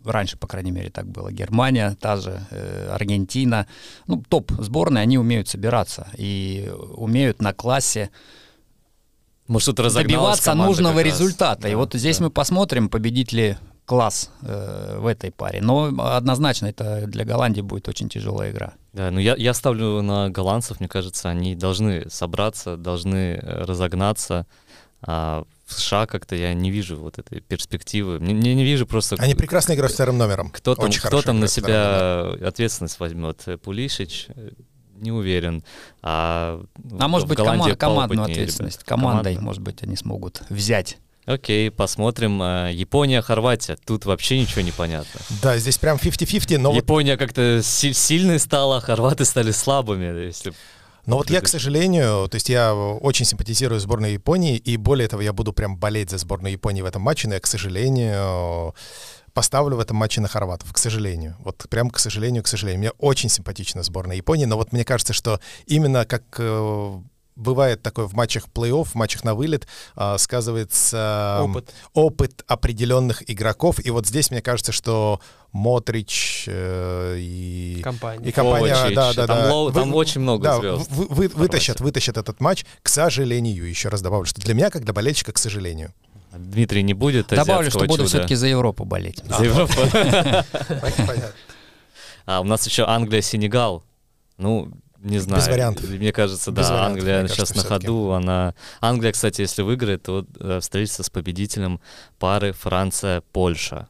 раньше, 0.03 0.37
по 0.37 0.47
крайней 0.47 0.71
мере, 0.71 0.89
так 0.89 1.07
было, 1.07 1.31
Германия, 1.31 1.95
та 1.99 2.17
же, 2.17 2.41
Аргентина, 2.91 3.67
ну, 4.07 4.23
топ 4.27 4.51
сборные, 4.57 5.03
они 5.03 5.17
умеют 5.17 5.47
собираться 5.47 6.07
и 6.17 6.71
умеют 6.95 7.41
на 7.41 7.53
классе 7.53 8.09
Может, 9.47 9.75
добиваться 9.75 10.53
нужного 10.53 11.01
результата. 11.01 11.63
Да, 11.63 11.69
и 11.69 11.75
вот 11.75 11.93
здесь 11.93 12.17
да. 12.17 12.25
мы 12.25 12.29
посмотрим, 12.31 12.89
победит 12.89 13.33
ли 13.33 13.57
класс 13.87 14.31
э, 14.41 14.97
в 14.99 15.07
этой 15.07 15.31
паре. 15.31 15.61
Но 15.61 15.85
однозначно 15.97 16.67
это 16.67 17.07
для 17.07 17.23
Голландии 17.23 17.61
будет 17.61 17.87
очень 17.87 18.09
тяжелая 18.09 18.51
игра. 18.51 18.73
Да, 18.91 19.11
ну 19.11 19.19
я, 19.19 19.35
я 19.37 19.53
ставлю 19.53 20.01
на 20.01 20.29
голландцев, 20.29 20.81
мне 20.81 20.89
кажется, 20.89 21.29
они 21.29 21.55
должны 21.55 22.09
собраться, 22.09 22.75
должны 22.75 23.39
э, 23.41 23.63
разогнаться. 23.63 24.45
А 25.01 25.45
в 25.65 25.73
США 25.73 26.05
как-то 26.05 26.35
я 26.35 26.53
не 26.53 26.69
вижу 26.69 26.97
вот 26.97 27.17
этой 27.17 27.39
перспективы. 27.39 28.19
Не, 28.19 28.33
не, 28.33 28.55
не 28.55 28.65
вижу 28.65 28.85
просто... 28.85 29.15
Они 29.19 29.35
прекрасно 29.35 29.73
играют 29.73 29.93
вторым 29.93 30.17
номером. 30.17 30.49
Кто 30.49 30.75
там, 30.75 30.91
кто 30.91 31.21
там 31.21 31.39
на 31.39 31.47
себя 31.47 32.33
ответственность 32.45 32.99
возьмет? 32.99 33.45
Пулишич? 33.63 34.27
Не 34.95 35.13
уверен. 35.13 35.63
А, 36.01 36.61
а 36.99 37.07
может 37.07 37.27
быть, 37.27 37.39
кома- 37.39 37.75
командную 37.75 38.23
ответственность. 38.23 38.79
Ребят. 38.79 38.89
Командой, 38.89 39.35
Команда. 39.35 39.45
может 39.45 39.61
быть, 39.61 39.83
они 39.83 39.95
смогут 39.95 40.41
взять 40.49 40.97
Окей, 41.27 41.69
посмотрим. 41.69 42.41
Э, 42.41 42.71
Япония, 42.73 43.21
Хорватия. 43.21 43.77
Тут 43.85 44.05
вообще 44.05 44.39
ничего 44.39 44.61
не 44.61 44.71
понятно. 44.71 45.19
Да, 45.41 45.57
здесь 45.57 45.77
прям 45.77 45.97
50-50, 45.97 46.57
но... 46.57 46.73
Япония 46.73 47.11
вот... 47.11 47.19
как-то 47.19 47.61
сильной 47.61 48.39
стала, 48.39 48.77
а 48.77 48.81
хорваты 48.81 49.25
стали 49.25 49.51
слабыми, 49.51 50.05
если... 50.25 50.53
Но 51.05 51.17
вот 51.17 51.29
я, 51.29 51.39
к 51.39 51.47
сожалению, 51.47 52.27
то 52.29 52.35
есть 52.35 52.49
я 52.49 52.73
очень 52.73 53.25
симпатизирую 53.25 53.79
сборной 53.79 54.13
Японии, 54.13 54.57
и 54.57 54.75
более 54.75 55.07
того, 55.07 55.21
я 55.21 55.31
буду 55.31 55.53
прям 55.53 55.77
болеть 55.77 56.09
за 56.09 56.17
сборную 56.17 56.51
Японии 56.51 56.81
в 56.81 56.85
этом 56.85 57.01
матче, 57.01 57.29
но 57.29 57.35
я, 57.35 57.39
к 57.39 57.47
сожалению, 57.47 58.75
поставлю 59.33 59.77
в 59.77 59.79
этом 59.79 59.95
матче 59.95 60.19
на 60.19 60.27
хорватов, 60.27 60.73
к 60.73 60.77
сожалению. 60.77 61.37
Вот 61.39 61.65
прям 61.69 61.89
к 61.89 61.99
сожалению, 61.99 62.43
к 62.43 62.47
сожалению. 62.47 62.79
Мне 62.79 62.91
очень 62.97 63.29
симпатична 63.29 63.83
сборная 63.83 64.17
Японии, 64.17 64.45
но 64.45 64.57
вот 64.57 64.73
мне 64.73 64.83
кажется, 64.83 65.13
что 65.13 65.39
именно 65.65 66.05
как 66.05 66.23
э, 66.39 66.99
бывает 67.37 67.81
такое 67.81 68.07
в 68.07 68.13
матчах 68.13 68.47
плей-офф, 68.53 68.85
в 68.85 68.95
матчах 68.95 69.23
на 69.23 69.35
вылет, 69.35 69.67
э, 69.95 70.17
сказывается 70.17 71.39
опыт. 71.43 71.73
опыт 71.93 72.43
определенных 72.47 73.29
игроков. 73.29 73.83
И 73.85 73.89
вот 73.91 74.07
здесь 74.07 74.31
мне 74.31 74.41
кажется, 74.41 74.71
что 74.71 75.21
Мотрич 75.51 76.45
э, 76.47 77.17
и 77.19 77.81
компания, 77.83 78.27
и 78.27 78.31
компания 78.31 78.73
Ковачич, 78.73 78.95
да, 78.95 79.13
да, 79.13 79.27
там, 79.27 79.37
да. 79.37 79.53
Лоу, 79.53 79.71
там 79.71 79.91
вы, 79.91 79.97
очень 79.97 80.21
много 80.21 80.43
да, 80.43 80.57
звезд. 80.57 80.91
Вы, 80.91 81.07
вы, 81.07 81.27
вытащат, 81.29 81.79
вытащат 81.79 82.17
этот 82.17 82.41
матч, 82.41 82.65
к 82.81 82.89
сожалению, 82.89 83.69
еще 83.69 83.89
раз 83.89 84.01
добавлю, 84.01 84.25
что 84.25 84.41
для 84.41 84.53
меня, 84.53 84.69
как 84.69 84.83
для 84.83 84.93
болельщика, 84.93 85.31
к 85.31 85.37
сожалению. 85.37 85.93
Дмитрий 86.33 86.83
не 86.83 86.93
будет 86.93 87.29
Добавлю, 87.29 87.71
что 87.71 87.85
буду 87.85 88.05
все-таки 88.05 88.35
за 88.35 88.47
Европу 88.47 88.83
болеть. 88.85 89.23
За 89.25 89.43
Европу? 89.43 89.73
А 92.25 92.41
у 92.41 92.43
нас 92.43 92.67
еще 92.67 92.83
Англия-Сенегал. 92.83 93.83
Ну, 94.37 94.69
не 95.01 95.19
знаю. 95.19 95.41
Без 95.41 95.47
вариантов. 95.47 95.89
Мне 95.89 96.11
кажется, 96.11 96.51
Без 96.51 96.67
да, 96.67 96.73
вариантов, 96.73 96.97
Англия 96.97 97.19
мне 97.19 97.29
сейчас 97.29 97.49
кажется, 97.49 97.57
на 97.57 97.63
ходу. 97.63 98.11
Она... 98.11 98.55
Англия, 98.81 99.11
кстати, 99.11 99.41
если 99.41 99.61
выиграет, 99.61 100.03
то 100.03 100.25
э, 100.39 100.59
встретится 100.59 101.03
с 101.03 101.09
победителем 101.09 101.79
пары 102.19 102.51
Франция-Польша. 102.51 103.89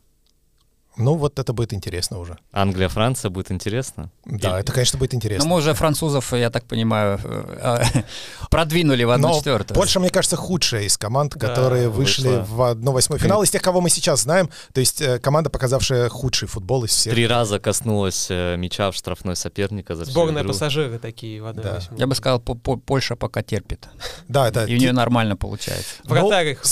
Ну, 0.98 1.16
вот 1.16 1.40
это 1.40 1.54
будет 1.54 1.74
интересно 1.74 2.20
уже. 2.20 2.38
Англия-Франция 2.52 3.30
будет 3.30 3.52
интересно? 3.52 4.10
Да, 4.26 4.60
это, 4.60 4.72
конечно, 4.74 4.98
будет 4.98 5.14
интересно. 5.14 5.46
Но 5.48 5.54
мы 5.54 5.58
уже 5.58 5.74
французов, 5.74 6.34
я 6.34 6.50
так 6.50 6.66
понимаю, 6.66 7.20
э, 7.24 7.84
продвинули 8.50 9.04
в 9.04 9.12
1-4. 9.12 9.74
Польша, 9.74 10.00
мне 10.00 10.10
кажется, 10.10 10.36
худшая 10.36 10.84
из 10.84 10.98
команд, 10.98 11.34
которые 11.34 11.84
да, 11.84 11.90
вышли 11.90 12.30
вышла. 12.30 12.44
в 12.44 12.62
1-8 12.74 13.20
финал. 13.20 13.44
Из 13.44 13.52
тех, 13.52 13.62
кого 13.62 13.82
мы 13.82 13.90
сейчас 13.90 14.22
знаем, 14.22 14.50
то 14.74 14.80
есть 14.80 15.02
э, 15.02 15.20
команда, 15.20 15.50
показавшая 15.50 16.10
худший 16.10 16.48
футбол 16.48 16.84
из 16.86 16.92
всех. 16.92 17.14
Три 17.14 17.28
раза 17.28 17.60
коснулась 17.60 18.28
э, 18.30 18.56
мяча 18.58 18.90
в 18.92 18.96
штрафной 18.96 19.36
соперника 19.36 19.96
за 19.96 20.06
Сборная 20.06 20.44
пассажиры 20.44 20.98
такие 20.98 21.42
в 21.42 21.46
1-8. 21.46 21.62
Да. 21.62 21.80
Я 21.96 22.08
бы 22.08 22.16
сказал, 22.16 22.40
Польша 22.40 23.16
пока 23.16 23.44
терпит. 23.44 23.88
Да, 24.28 24.48
это... 24.48 24.66
И 24.66 24.76
у 24.76 24.80
нее 24.80 24.94
нормально 24.94 25.36
получается. 25.36 25.96
Вратарь 26.06 26.50
их 26.50 26.64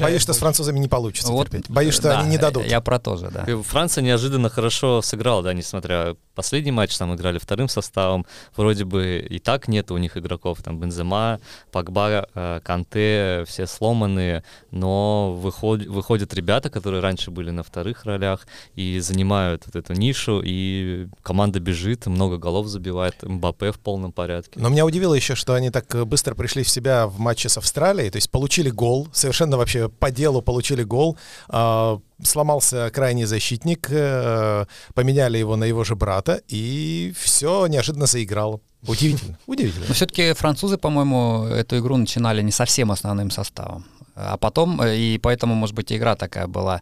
Боюсь, 0.00 0.22
что 0.22 0.32
с 0.32 0.38
французами 0.38 0.78
не 0.78 0.88
получится 0.88 1.32
терпеть. 1.32 1.68
Боюсь, 1.68 1.94
что 1.94 2.18
они 2.18 2.30
не 2.30 2.38
дадут. 2.38 2.64
Я 2.66 2.80
про 2.80 2.98
то 2.98 3.16
же, 3.16 3.30
да. 3.30 3.44
Франция 3.62 4.02
неожиданно 4.02 4.48
хорошо 4.48 5.02
сыграла, 5.02 5.42
да, 5.42 5.52
несмотря 5.52 6.16
последний 6.34 6.70
матч 6.70 6.96
там 6.96 7.14
играли 7.14 7.38
вторым 7.38 7.68
составом, 7.68 8.24
вроде 8.56 8.84
бы 8.84 9.26
и 9.28 9.38
так 9.38 9.66
нет 9.66 9.90
у 9.90 9.96
них 9.96 10.16
игроков, 10.16 10.62
там 10.62 10.78
Бензема, 10.78 11.40
Пакба, 11.72 12.28
э, 12.34 12.60
Канте, 12.62 13.44
все 13.46 13.66
сломанные, 13.66 14.44
но 14.70 15.34
выход, 15.34 15.86
выходят 15.86 16.32
ребята, 16.34 16.70
которые 16.70 17.02
раньше 17.02 17.30
были 17.30 17.50
на 17.50 17.62
вторых 17.62 18.04
ролях 18.04 18.46
и 18.76 19.00
занимают 19.00 19.66
вот 19.66 19.76
эту 19.76 19.94
нишу, 19.94 20.40
и 20.44 21.08
команда 21.22 21.58
бежит, 21.58 22.06
много 22.06 22.38
голов 22.38 22.68
забивает, 22.68 23.22
Мбаппе 23.22 23.72
в 23.72 23.80
полном 23.80 24.12
порядке. 24.12 24.60
Но 24.60 24.68
меня 24.68 24.86
удивило 24.86 25.14
еще, 25.14 25.34
что 25.34 25.54
они 25.54 25.70
так 25.70 26.06
быстро 26.06 26.34
пришли 26.34 26.62
в 26.62 26.68
себя 26.68 27.06
в 27.06 27.18
матче 27.18 27.48
с 27.48 27.58
Австралией, 27.58 28.10
то 28.10 28.16
есть 28.16 28.30
получили 28.30 28.70
гол, 28.70 29.08
совершенно 29.12 29.56
вообще 29.56 29.88
по 29.88 30.10
делу 30.10 30.40
получили 30.40 30.84
гол, 30.84 31.18
а, 31.48 32.00
сломался 32.22 32.90
крайний 32.90 33.24
защитник, 33.24 33.88
э, 33.90 34.66
поменяли 34.94 35.38
его 35.38 35.56
на 35.56 35.64
его 35.64 35.84
же 35.84 35.94
брата, 35.94 36.40
и 36.48 37.12
все 37.16 37.66
неожиданно 37.66 38.06
заиграло. 38.06 38.60
Удивительно, 38.86 39.38
удивительно. 39.46 39.86
Но 39.88 39.94
все-таки 39.94 40.32
французы, 40.32 40.78
по-моему, 40.78 41.44
эту 41.46 41.78
игру 41.78 41.96
начинали 41.96 42.42
не 42.42 42.52
совсем 42.52 42.90
основным 42.90 43.30
составом. 43.30 43.84
А 44.14 44.36
потом, 44.36 44.80
э, 44.80 44.96
и 44.96 45.18
поэтому, 45.18 45.54
может 45.54 45.74
быть, 45.74 45.92
игра 45.92 46.16
такая 46.16 46.46
была 46.46 46.80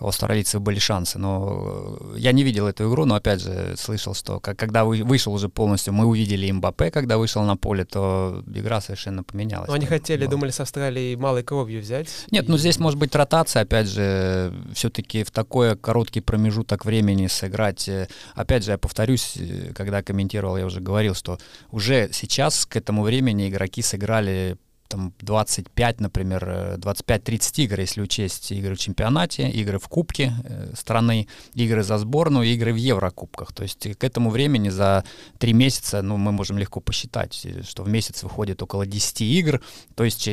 у 0.00 0.08
австралийцев 0.08 0.60
были 0.60 0.78
шансы. 0.78 1.18
Но 1.18 1.98
э, 2.14 2.18
я 2.18 2.32
не 2.32 2.42
видел 2.42 2.66
эту 2.66 2.88
игру, 2.88 3.04
но 3.04 3.14
опять 3.14 3.40
же 3.40 3.74
слышал, 3.76 4.14
что 4.14 4.40
когда 4.40 4.84
вышел 4.84 5.32
уже 5.32 5.48
полностью, 5.48 5.92
мы 5.92 6.06
увидели 6.06 6.50
Мбаппе, 6.50 6.90
когда 6.90 7.18
вышел 7.18 7.42
на 7.42 7.56
поле, 7.56 7.84
то 7.84 8.42
игра 8.46 8.80
совершенно 8.80 9.22
поменялась. 9.22 9.68
Но 9.68 9.74
они 9.74 9.86
хотели, 9.86 10.20
было. 10.20 10.30
думали, 10.30 10.50
с 10.50 10.60
Австралией 10.60 11.16
малой 11.16 11.42
кровью 11.42 11.80
взять. 11.80 12.08
Нет, 12.30 12.46
и... 12.46 12.50
ну 12.50 12.58
здесь 12.58 12.78
может 12.78 12.98
быть 12.98 13.14
ротация, 13.14 13.62
опять 13.62 13.88
же, 13.88 14.52
все-таки 14.74 15.22
в 15.24 15.30
такой 15.30 15.76
короткий 15.76 16.20
промежуток 16.20 16.84
времени 16.84 17.26
сыграть. 17.26 17.88
Э, 17.88 18.08
опять 18.34 18.64
же, 18.64 18.72
я 18.72 18.78
повторюсь, 18.78 19.36
э, 19.36 19.72
когда 19.74 20.02
комментировал, 20.02 20.56
я 20.56 20.66
уже 20.66 20.80
говорил, 20.80 21.14
что 21.14 21.38
уже 21.70 22.10
сейчас 22.12 22.66
к 22.66 22.76
этому 22.76 23.02
времени 23.02 23.48
игроки 23.48 23.82
сыграли 23.82 24.56
там 24.90 25.12
25, 25.20 26.00
например, 26.00 26.76
25-30 26.78 27.60
э, 27.60 27.62
игр, 27.62 27.80
если 27.80 28.02
учесть 28.02 28.50
игры 28.52 28.74
в 28.74 28.78
чемпионате, 28.78 29.48
игры 29.48 29.78
в 29.78 29.88
Кубке 29.88 30.32
э, 30.44 30.72
страны, 30.74 31.28
игры 31.54 31.82
за 31.82 31.96
сборную, 31.98 32.46
игры 32.46 32.72
в 32.72 32.76
Еврокубках. 32.76 33.52
То 33.52 33.62
есть 33.62 33.96
к 33.96 34.04
этому 34.04 34.30
времени 34.30 34.68
за 34.68 35.04
три 35.38 35.52
месяца, 35.52 36.02
ну, 36.02 36.16
мы 36.16 36.32
можем 36.32 36.58
легко 36.58 36.80
посчитать, 36.80 37.40
э, 37.44 37.62
что 37.62 37.84
в 37.84 37.88
месяц 37.88 38.24
выходит 38.24 38.62
около 38.62 38.84
10 38.84 39.20
игр, 39.20 39.60
то 39.94 40.04
есть 40.04 40.28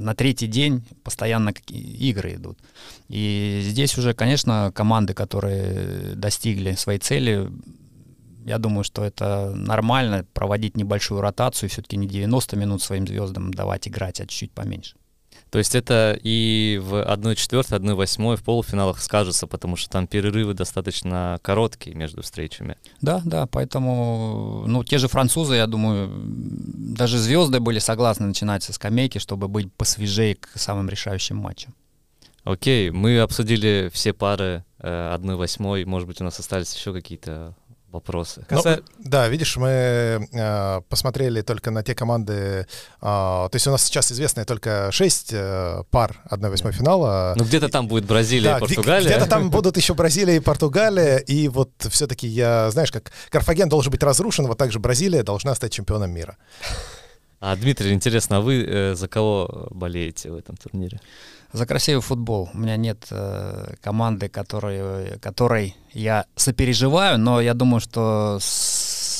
на 0.00 0.14
третий 0.14 0.46
день 0.46 0.84
постоянно 1.02 1.52
игры 1.68 2.34
идут. 2.34 2.58
И 3.08 3.60
здесь 3.64 3.98
уже, 3.98 4.14
конечно, 4.14 4.72
команды, 4.72 5.14
которые 5.14 6.14
достигли 6.14 6.76
своей 6.76 7.00
цели, 7.00 7.50
я 8.46 8.58
думаю, 8.58 8.84
что 8.84 9.04
это 9.04 9.52
нормально 9.54 10.24
проводить 10.32 10.76
небольшую 10.76 11.20
ротацию, 11.20 11.68
все-таки 11.68 11.96
не 11.96 12.06
90 12.06 12.56
минут 12.56 12.80
своим 12.80 13.06
звездам 13.06 13.52
давать 13.52 13.88
играть, 13.88 14.20
а 14.20 14.26
чуть-чуть 14.26 14.52
поменьше. 14.52 14.94
То 15.50 15.58
есть 15.58 15.74
это 15.74 16.16
и 16.22 16.80
в 16.80 16.94
1-4, 16.94 17.36
1-8 17.70 18.36
в 18.36 18.44
полуфиналах 18.44 19.02
скажется, 19.02 19.48
потому 19.48 19.74
что 19.74 19.90
там 19.90 20.06
перерывы 20.06 20.54
достаточно 20.54 21.40
короткие 21.42 21.96
между 21.96 22.22
встречами. 22.22 22.76
Да, 23.00 23.20
да, 23.24 23.46
поэтому, 23.46 24.64
ну, 24.66 24.84
те 24.84 24.98
же 24.98 25.08
французы, 25.08 25.56
я 25.56 25.66
думаю, 25.66 26.08
даже 26.14 27.18
звезды 27.18 27.58
были 27.58 27.80
согласны 27.80 28.26
начинать 28.26 28.62
со 28.62 28.72
скамейки, 28.72 29.18
чтобы 29.18 29.48
быть 29.48 29.72
посвежее 29.72 30.36
к 30.36 30.50
самым 30.54 30.88
решающим 30.88 31.36
матчам. 31.36 31.74
Окей, 32.44 32.90
мы 32.90 33.18
обсудили 33.18 33.90
все 33.92 34.12
пары 34.12 34.64
э, 34.78 35.16
1-8, 35.16 35.84
может 35.84 36.06
быть, 36.06 36.20
у 36.20 36.24
нас 36.24 36.38
остались 36.38 36.72
еще 36.76 36.92
какие-то 36.92 37.56
вопросы. 37.90 38.44
Ну, 38.50 38.62
да, 38.98 39.28
видишь, 39.28 39.56
мы 39.56 40.28
э, 40.32 40.80
посмотрели 40.88 41.42
только 41.42 41.70
на 41.70 41.82
те 41.82 41.94
команды, 41.94 42.32
э, 42.32 42.66
то 43.00 43.50
есть 43.52 43.66
у 43.66 43.70
нас 43.70 43.84
сейчас 43.84 44.12
известно 44.12 44.44
только 44.44 44.90
6 44.92 45.32
э, 45.32 45.82
пар 45.90 46.16
1-8 46.30 46.72
финала. 46.72 47.34
Ну 47.36 47.44
где-то 47.44 47.68
там 47.68 47.88
будет 47.88 48.04
Бразилия 48.04 48.50
да, 48.50 48.56
и 48.58 48.60
Португалия. 48.60 49.06
Где-то 49.06 49.26
там 49.26 49.50
будут 49.50 49.76
еще 49.76 49.94
Бразилия 49.94 50.36
и 50.36 50.40
Португалия, 50.40 51.18
и 51.18 51.48
вот 51.48 51.70
все-таки 51.90 52.26
я, 52.26 52.70
знаешь, 52.70 52.92
как 52.92 53.12
Карфаген 53.30 53.68
должен 53.68 53.90
быть 53.90 54.02
разрушен, 54.02 54.46
вот 54.46 54.58
так 54.58 54.72
же 54.72 54.78
Бразилия 54.78 55.22
должна 55.22 55.54
стать 55.54 55.72
чемпионом 55.72 56.10
мира. 56.10 56.36
А, 57.40 57.54
Дмитрий, 57.56 57.92
интересно, 57.92 58.36
а 58.36 58.40
вы 58.40 58.64
э, 58.64 58.94
за 58.94 59.08
кого 59.08 59.68
болеете 59.70 60.30
в 60.30 60.36
этом 60.36 60.56
турнире? 60.56 61.00
За 61.52 61.66
красивый 61.66 62.02
футбол. 62.02 62.48
У 62.54 62.58
меня 62.58 62.76
нет 62.76 63.06
э, 63.10 63.74
команды, 63.82 64.28
которой, 64.28 65.18
которой 65.20 65.76
я 65.92 66.24
сопереживаю, 66.34 67.18
но 67.18 67.40
я 67.40 67.54
думаю, 67.54 67.80
что 67.80 68.38
с, 68.40 68.46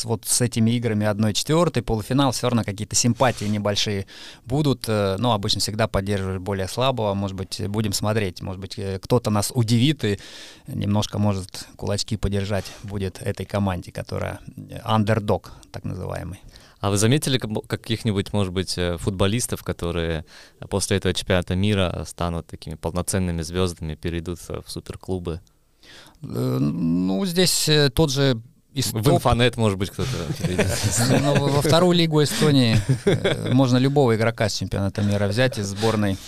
вот 0.04 0.24
с 0.26 0.40
этими 0.40 0.72
играми 0.72 1.04
1-4, 1.04 1.82
полуфинал, 1.82 2.32
все 2.32 2.48
равно 2.48 2.64
какие-то 2.64 2.94
симпатии 2.94 3.44
небольшие 3.46 4.06
будут. 4.44 4.84
Э, 4.88 5.16
но 5.18 5.32
обычно 5.32 5.60
всегда 5.60 5.88
поддерживаешь 5.88 6.40
более 6.40 6.68
слабого. 6.68 7.14
Может 7.14 7.36
быть, 7.36 7.60
будем 7.68 7.92
смотреть. 7.92 8.42
Может 8.42 8.60
быть, 8.60 8.78
э, 8.78 8.98
кто-то 8.98 9.30
нас 9.30 9.52
удивит 9.54 10.04
и 10.04 10.18
немножко 10.66 11.18
может 11.18 11.66
кулачки 11.76 12.16
подержать 12.16 12.66
будет 12.82 13.22
этой 13.22 13.46
команде, 13.46 13.92
которая 13.92 14.40
андердог, 14.84 15.52
так 15.72 15.84
называемый. 15.84 16.40
А 16.80 16.90
вы 16.90 16.98
заметили 16.98 17.38
каких-нибудь, 17.38 18.32
может 18.32 18.52
быть, 18.52 18.76
э, 18.78 18.98
футболистов, 18.98 19.62
которые 19.62 20.24
после 20.68 20.98
этого 20.98 21.14
чемпионата 21.14 21.54
мира 21.56 22.04
станут 22.06 22.46
такими 22.46 22.74
полноценными 22.74 23.42
звездами, 23.42 23.94
перейдут 23.94 24.38
в 24.40 24.64
суперклубы? 24.66 25.40
Э, 26.22 26.58
ну, 26.60 27.24
здесь 27.24 27.68
э, 27.68 27.90
тот 27.90 28.10
же 28.10 28.40
из 28.76 28.92
в 28.92 29.02
топ... 29.02 29.14
инфонет, 29.14 29.56
может 29.56 29.78
быть, 29.78 29.90
кто-то. 29.90 30.10
Ну, 31.22 31.48
во 31.48 31.62
вторую 31.62 31.96
лигу 31.96 32.22
Эстонии 32.22 32.76
можно 33.52 33.78
любого 33.78 34.14
игрока 34.14 34.48
с 34.48 34.54
чемпионата 34.58 35.02
мира 35.02 35.26
взять 35.26 35.58
из 35.58 35.66
сборной 35.66 36.18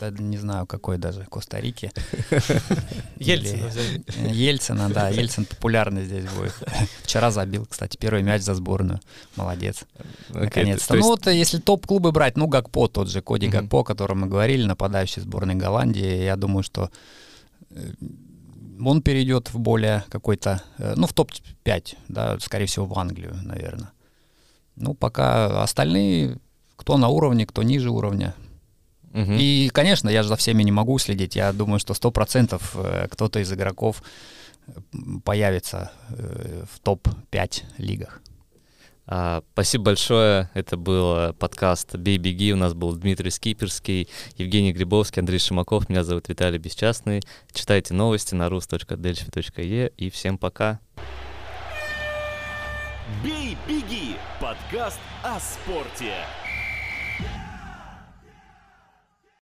да, 0.00 0.10
не 0.10 0.36
знаю, 0.36 0.66
какой 0.66 0.98
даже, 0.98 1.24
Коста-Рики. 1.24 1.90
Ельцина 3.16 3.70
Ельцина, 4.28 4.90
да, 4.90 5.08
Ельцин 5.08 5.46
популярный 5.46 6.04
здесь 6.04 6.24
будет. 6.32 6.54
Вчера 7.02 7.30
забил, 7.30 7.66
кстати, 7.66 7.96
первый 7.96 8.22
мяч 8.22 8.42
за 8.42 8.54
сборную. 8.54 9.00
Молодец. 9.36 9.84
Наконец-то. 10.28 10.94
Ну 10.94 11.06
вот, 11.06 11.26
если 11.26 11.58
топ-клубы 11.58 12.12
брать, 12.12 12.36
ну, 12.36 12.46
Гакпо, 12.46 12.88
тот 12.88 13.08
же 13.08 13.22
Коди 13.22 13.48
Гакпо, 13.48 13.80
о 13.80 13.84
котором 13.84 14.20
мы 14.20 14.26
говорили, 14.26 14.64
нападающий 14.66 15.22
сборной 15.22 15.54
Голландии, 15.54 16.24
я 16.24 16.36
думаю, 16.36 16.62
что 16.62 16.90
э, 17.70 17.92
он 18.84 19.02
перейдет 19.02 19.52
в 19.52 19.58
более 19.58 20.04
какой-то, 20.08 20.62
э, 20.78 20.94
ну, 20.96 21.06
в 21.06 21.12
топ-5, 21.12 21.96
да, 22.08 22.38
скорее 22.40 22.66
всего, 22.66 22.86
в 22.86 22.98
Англию, 22.98 23.36
наверное. 23.42 23.92
Ну, 24.76 24.94
пока 24.94 25.62
остальные, 25.62 26.38
кто 26.76 26.98
на 26.98 27.08
уровне, 27.08 27.46
кто 27.46 27.62
ниже 27.62 27.90
уровня, 27.90 28.34
Угу. 29.16 29.32
И, 29.38 29.70
конечно, 29.72 30.10
я 30.10 30.22
же 30.22 30.28
за 30.28 30.36
всеми 30.36 30.62
не 30.62 30.72
могу 30.72 30.98
следить. 30.98 31.36
Я 31.36 31.54
думаю, 31.54 31.78
что 31.78 31.94
сто 31.94 32.10
процентов 32.10 32.72
э, 32.74 33.08
кто-то 33.10 33.38
из 33.38 33.50
игроков 33.50 34.02
появится 35.24 35.90
э, 36.10 36.64
в 36.70 36.78
топ-5 36.80 37.62
лигах. 37.78 38.20
А, 39.06 39.42
спасибо 39.52 39.84
большое. 39.84 40.50
Это 40.54 40.76
был 40.76 41.32
подкаст 41.34 41.94
«Бей, 41.94 42.18
беги». 42.18 42.52
У 42.52 42.56
нас 42.56 42.74
был 42.74 42.94
Дмитрий 42.96 43.30
Скиперский, 43.30 44.08
Евгений 44.36 44.72
Грибовский, 44.72 45.20
Андрей 45.20 45.38
Шимаков. 45.38 45.88
Меня 45.88 46.02
зовут 46.02 46.28
Виталий 46.28 46.58
Бесчастный. 46.58 47.22
Читайте 47.52 47.94
новости 47.94 48.34
на 48.34 48.48
rus.delphi.e 48.48 49.92
и 49.96 50.10
всем 50.10 50.38
пока. 50.38 50.80
«Бей, 53.22 53.56
беги»— 53.68 54.16
подкаст 54.40 54.98
о 55.22 55.38
спорте. 55.38 56.12